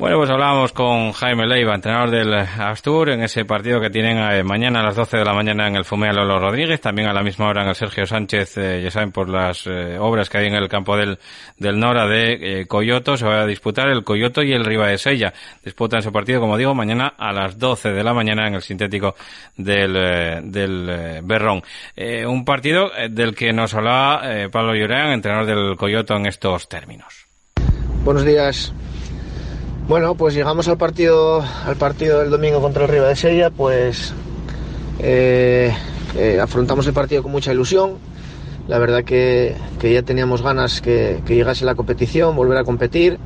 [0.00, 4.42] Bueno, pues hablábamos con Jaime Leiva, entrenador del Astur, en ese partido que tienen eh,
[4.42, 7.22] mañana a las 12 de la mañana en el Fumea Lolo Rodríguez, también a la
[7.22, 10.46] misma hora en el Sergio Sánchez, eh, ya saben, por las eh, obras que hay
[10.46, 11.18] en el campo del,
[11.58, 15.34] del Nora de Coyoto, se va a disputar el Coyoto y el Riva de Sella.
[15.62, 19.16] Disputan ese partido, como digo, mañana a las 12 de la mañana en el sintético
[19.58, 21.62] del, del Berrón.
[22.26, 27.26] un partido del que nos hablaba Pablo Llorán, entrenador del Coyoto, en estos términos.
[28.02, 28.72] Buenos días.
[29.90, 34.14] Bueno, pues llegamos al partido, al partido del domingo contra el Riva de Sella, pues
[35.00, 35.74] eh,
[36.16, 37.94] eh, afrontamos el partido con mucha ilusión.
[38.68, 43.18] La verdad que, que ya teníamos ganas que, que, llegase la competición, volver a competir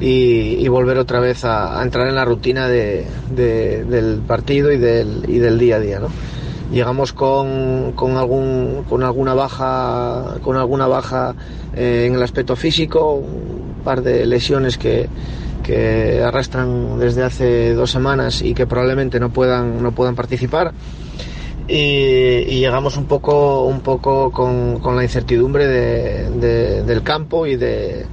[0.00, 5.26] y, volver otra vez a, entrar en la rutina de, de, del partido y del,
[5.28, 6.00] y del día a día.
[6.00, 6.08] ¿no?
[6.72, 11.34] Llegamos con, con, algún, con alguna baja, con alguna baja
[11.74, 15.10] eh, en el aspecto físico, un par de lesiones que,
[15.66, 20.72] que arrastran desde hace dos semanas y que probablemente no puedan, no puedan participar.
[21.68, 27.56] Y, llegamos un poco, un poco con, con la incertidumbre de, de, del campo y
[27.56, 28.06] de,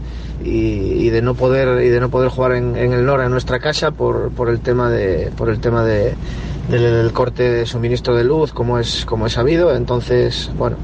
[0.43, 3.91] y, de no poder y de no poder jugar en, el Nora en nuestra casa
[3.91, 6.15] por, por el tema de por el tema de,
[6.69, 10.77] del corte de suministro de luz como es como es sabido entonces bueno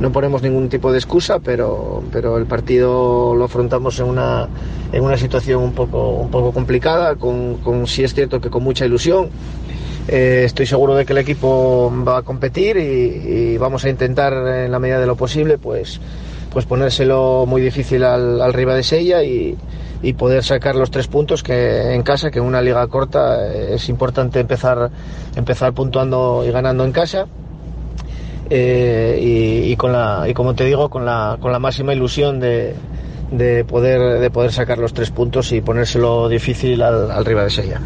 [0.00, 4.48] no ponemos ningún tipo de excusa, pero, pero el partido lo afrontamos en una,
[4.92, 8.62] en una situación un poco, un poco complicada, con, con sí es cierto que con
[8.62, 9.28] mucha ilusión.
[10.08, 14.70] Eh, estoy seguro de que el equipo va a competir y, vamos a intentar en
[14.70, 15.98] la medida de lo posible pues,
[16.52, 19.56] pues ponérselo muy difícil al, al de Sella y,
[20.02, 23.88] y poder sacar los tres puntos que en casa, que en una liga corta es
[23.88, 24.90] importante empezar,
[25.36, 27.26] empezar puntuando y ganando en casa
[28.50, 32.74] eh, y, con la y como te digo con la con la máxima ilusión de,
[33.30, 37.50] de poder de poder sacar los tres puntos y ponérselo difícil al, al Riva de
[37.50, 37.80] Sella.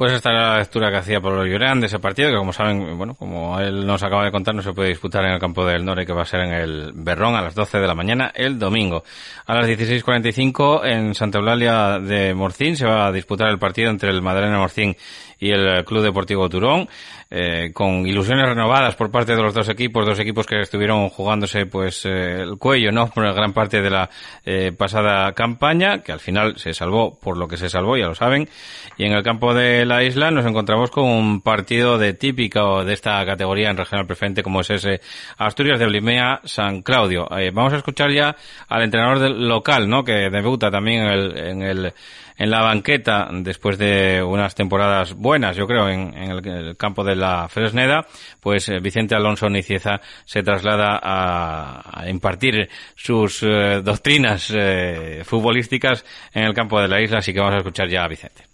[0.00, 2.96] Pues esta era la lectura que hacía Pablo Llorán de ese partido, que como saben,
[2.96, 5.84] bueno, como él nos acaba de contar, no se puede disputar en el campo del
[5.84, 8.58] Nore, que va a ser en el Berrón a las 12 de la mañana el
[8.58, 9.04] domingo.
[9.44, 14.08] A las 16.45 en Santa Eulalia de Morcín se va a disputar el partido entre
[14.08, 14.96] el Madalena Morcín
[15.38, 16.88] y el Club Deportivo Turón
[17.30, 21.66] eh, con ilusiones renovadas por parte de los dos equipos, dos equipos que estuvieron jugándose
[21.66, 23.08] pues eh, el cuello, ¿no?
[23.14, 24.10] Por gran parte de la
[24.44, 28.14] eh, pasada campaña, que al final se salvó por lo que se salvó, ya lo
[28.14, 28.48] saben.
[28.96, 32.92] Y en el campo de la isla nos encontramos con un partido de típico de
[32.92, 35.00] esta categoría en regional preferente como es ese
[35.38, 37.28] Asturias de Blimea San Claudio.
[37.38, 38.34] Eh, vamos a escuchar ya
[38.68, 40.02] al entrenador del local, ¿no?
[40.02, 41.92] Que debuta también en el, en el
[42.40, 47.14] en la banqueta después de unas temporadas buenas, yo creo, en, en el, campo de
[47.14, 48.06] la Fresneda,
[48.40, 56.02] pues eh, Vicente Alonso Nicieza se traslada a, a impartir sus eh, doctrinas eh, futbolísticas
[56.32, 58.44] en el campo de la isla, así que vamos a escuchar ya a Vicente.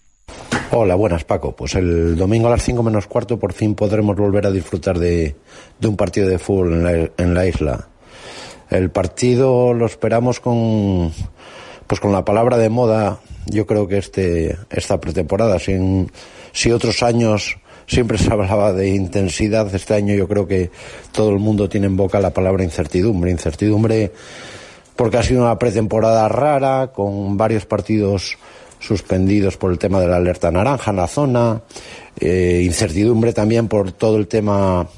[0.72, 1.55] Hola, buenas Paco.
[1.55, 5.37] Pues el domingo a las 5 menos cuarto por fin podremos volver a disfrutar de,
[5.78, 7.87] de un partido de fútbol en la, en la isla.
[8.68, 11.12] El partido lo esperamos con,
[11.87, 16.11] pues con la palabra de moda yo creo que este, esta pretemporada, sin,
[16.53, 20.70] si otros años siempre se hablaba de intensidad, este año yo creo que
[21.12, 23.30] todo el mundo tiene en boca la palabra incertidumbre.
[23.30, 24.12] Incertidumbre
[24.97, 28.38] porque ha sido una pretemporada rara, con varios partidos
[28.78, 31.62] suspendidos por el tema de la alerta naranja en la zona,
[32.18, 34.88] eh, incertidumbre también por todo el tema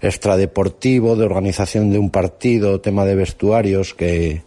[0.00, 4.42] extradeportivo, de organización de un partido, tema de vestuarios que,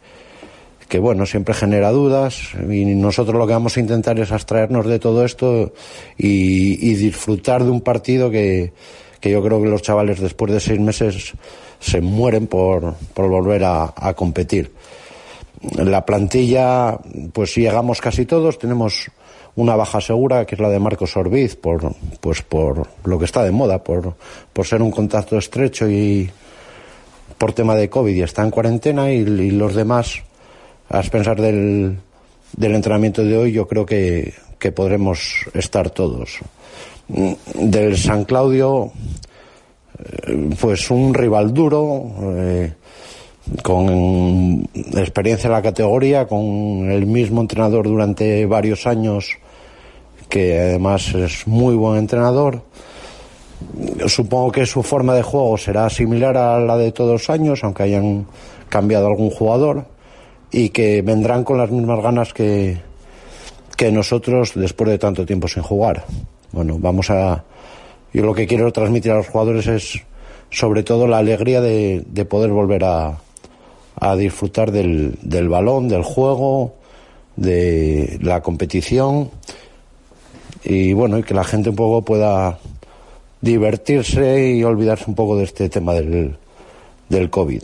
[0.88, 5.00] que bueno, siempre genera dudas y nosotros lo que vamos a intentar es abstraernos de
[5.00, 5.74] todo esto
[6.18, 8.72] y, disfrutar de un partido que,
[9.20, 11.34] que, yo creo que los chavales después de seis meses
[11.80, 14.72] se mueren por, por volver a, a competir.
[15.78, 17.00] La plantilla,
[17.34, 19.10] pues llegamos casi todos, tenemos
[19.56, 23.44] una baja segura, que es la de Marcos Orbiz, por, pues por lo que está
[23.44, 24.16] de moda, por,
[24.54, 26.30] por ser un contacto estrecho y
[27.38, 30.24] por tema de COVID y está en cuarentena y, y los demás
[30.90, 31.98] a pensar del,
[32.56, 34.34] del entrenamiento de hoy, yo creo que,
[34.76, 36.40] podremos estar todos.
[37.54, 38.92] Del San Claudio,
[40.00, 42.74] eh, pues un rival duro, eh,
[43.62, 49.38] con experiencia en la categoría, con el mismo entrenador durante varios años,
[50.30, 52.64] que además es muy buen entrenador.
[54.08, 57.84] Supongo que su forma de juego será similar a la de todos los años, aunque
[57.84, 58.26] hayan
[58.68, 59.86] cambiado algún jugador
[60.56, 62.78] y que vendrán con las mismas ganas que,
[63.76, 66.06] que nosotros después de tanto tiempo sin jugar.
[66.54, 67.44] Bueno, vamos a.
[68.14, 70.02] Yo lo que quiero transmitir a los jugadores es,
[70.52, 73.18] sobre todo, la alegría de, de poder volver a,
[74.00, 76.76] a disfrutar del, del balón, del juego,
[77.36, 79.32] de la competición
[80.64, 82.60] y bueno, y que la gente un poco pueda
[83.42, 86.38] divertirse y olvidarse un poco de este tema del,
[87.10, 87.62] del COVID.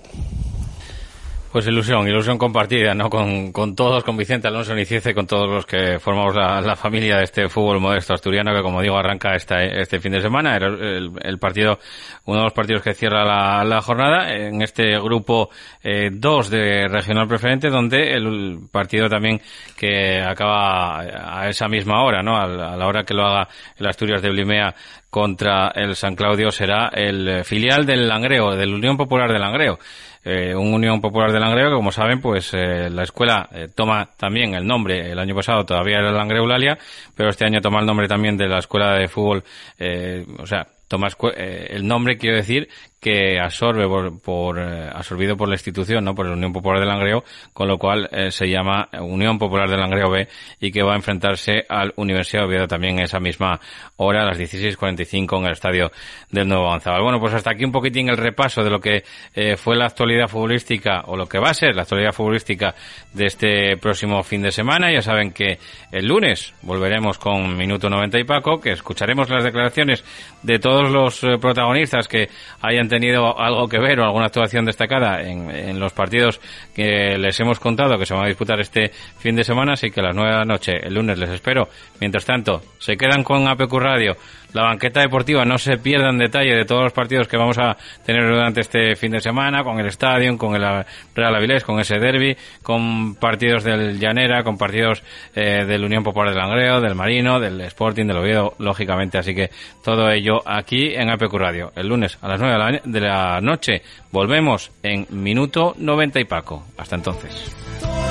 [1.52, 3.10] Pues ilusión, ilusión compartida, ¿no?
[3.10, 7.26] Con, con todos, con Vicente Alonso Niciece, con todos los que formamos la, familia de
[7.26, 10.56] este fútbol modesto asturiano que, como digo, arranca esta, este fin de semana.
[10.56, 11.78] Era el, el, partido,
[12.24, 15.50] uno de los partidos que cierra la, la jornada en este grupo
[15.84, 19.42] 2 eh, de regional preferente, donde el partido también
[19.76, 22.38] que acaba a esa misma hora, ¿no?
[22.38, 24.74] A, a la hora que lo haga el Asturias de Blimea
[25.12, 29.78] contra el San Claudio será el filial del Langreo, del Unión Popular del Langreo.
[30.24, 34.10] Eh, un Unión Popular de Langreo que, como saben, pues eh, la escuela eh, toma
[34.18, 36.78] también el nombre, el año pasado todavía era Langreo Eulalia,
[37.16, 39.44] pero este año toma el nombre también de la escuela de fútbol,
[39.78, 41.08] eh, o sea, toma
[41.38, 42.68] eh, el nombre, quiero decir,
[43.02, 46.14] que absorbe por, por eh, absorbido por la institución, ¿no?
[46.14, 49.76] Por la Unión Popular de Langreo, con lo cual eh, se llama Unión Popular de
[49.76, 50.28] Langreo B
[50.60, 53.60] y que va a enfrentarse al Universidad de Oviedo también esa misma
[53.98, 55.92] hora, a las 16.45 en el estadio
[56.30, 57.02] del Nuevo Avanzabal.
[57.02, 60.28] Bueno, pues hasta aquí un poquitín el repaso de lo que eh, fue la actualidad
[60.28, 62.76] futbolística o lo que va a ser la actualidad futbolística
[63.14, 64.94] de este próximo fin de semana.
[64.94, 65.58] Ya saben que
[65.92, 70.04] el lunes volveremos con Minuto 90 y Paco, que escucharemos las declaraciones
[70.44, 72.30] de todos los eh, protagonistas que
[72.62, 76.40] hayan tenido algo que ver o alguna actuación destacada en, en, los partidos
[76.76, 80.02] que les hemos contado que se van a disputar este fin de semana, así que
[80.02, 81.70] a las nueve de la noche el lunes les espero.
[82.00, 84.16] Mientras tanto, se quedan con APQ Radio
[84.54, 87.78] la banqueta deportiva no se pierda en detalle de todos los partidos que vamos a
[88.06, 90.86] tener durante este fin de semana, con el Estadio, con el
[91.16, 95.04] Real Avilés, con ese derby, con partidos del Llanera, con partidos
[95.36, 99.18] eh, del Unión Popular del Langreo, del Marino, del Sporting, del Oviedo, lógicamente.
[99.18, 99.50] Así que
[99.84, 101.72] todo ello aquí en APQ Radio.
[101.76, 103.82] El lunes a las 9 de la, de la noche
[104.12, 106.66] volvemos en Minuto 90 y Paco.
[106.78, 108.11] Hasta entonces.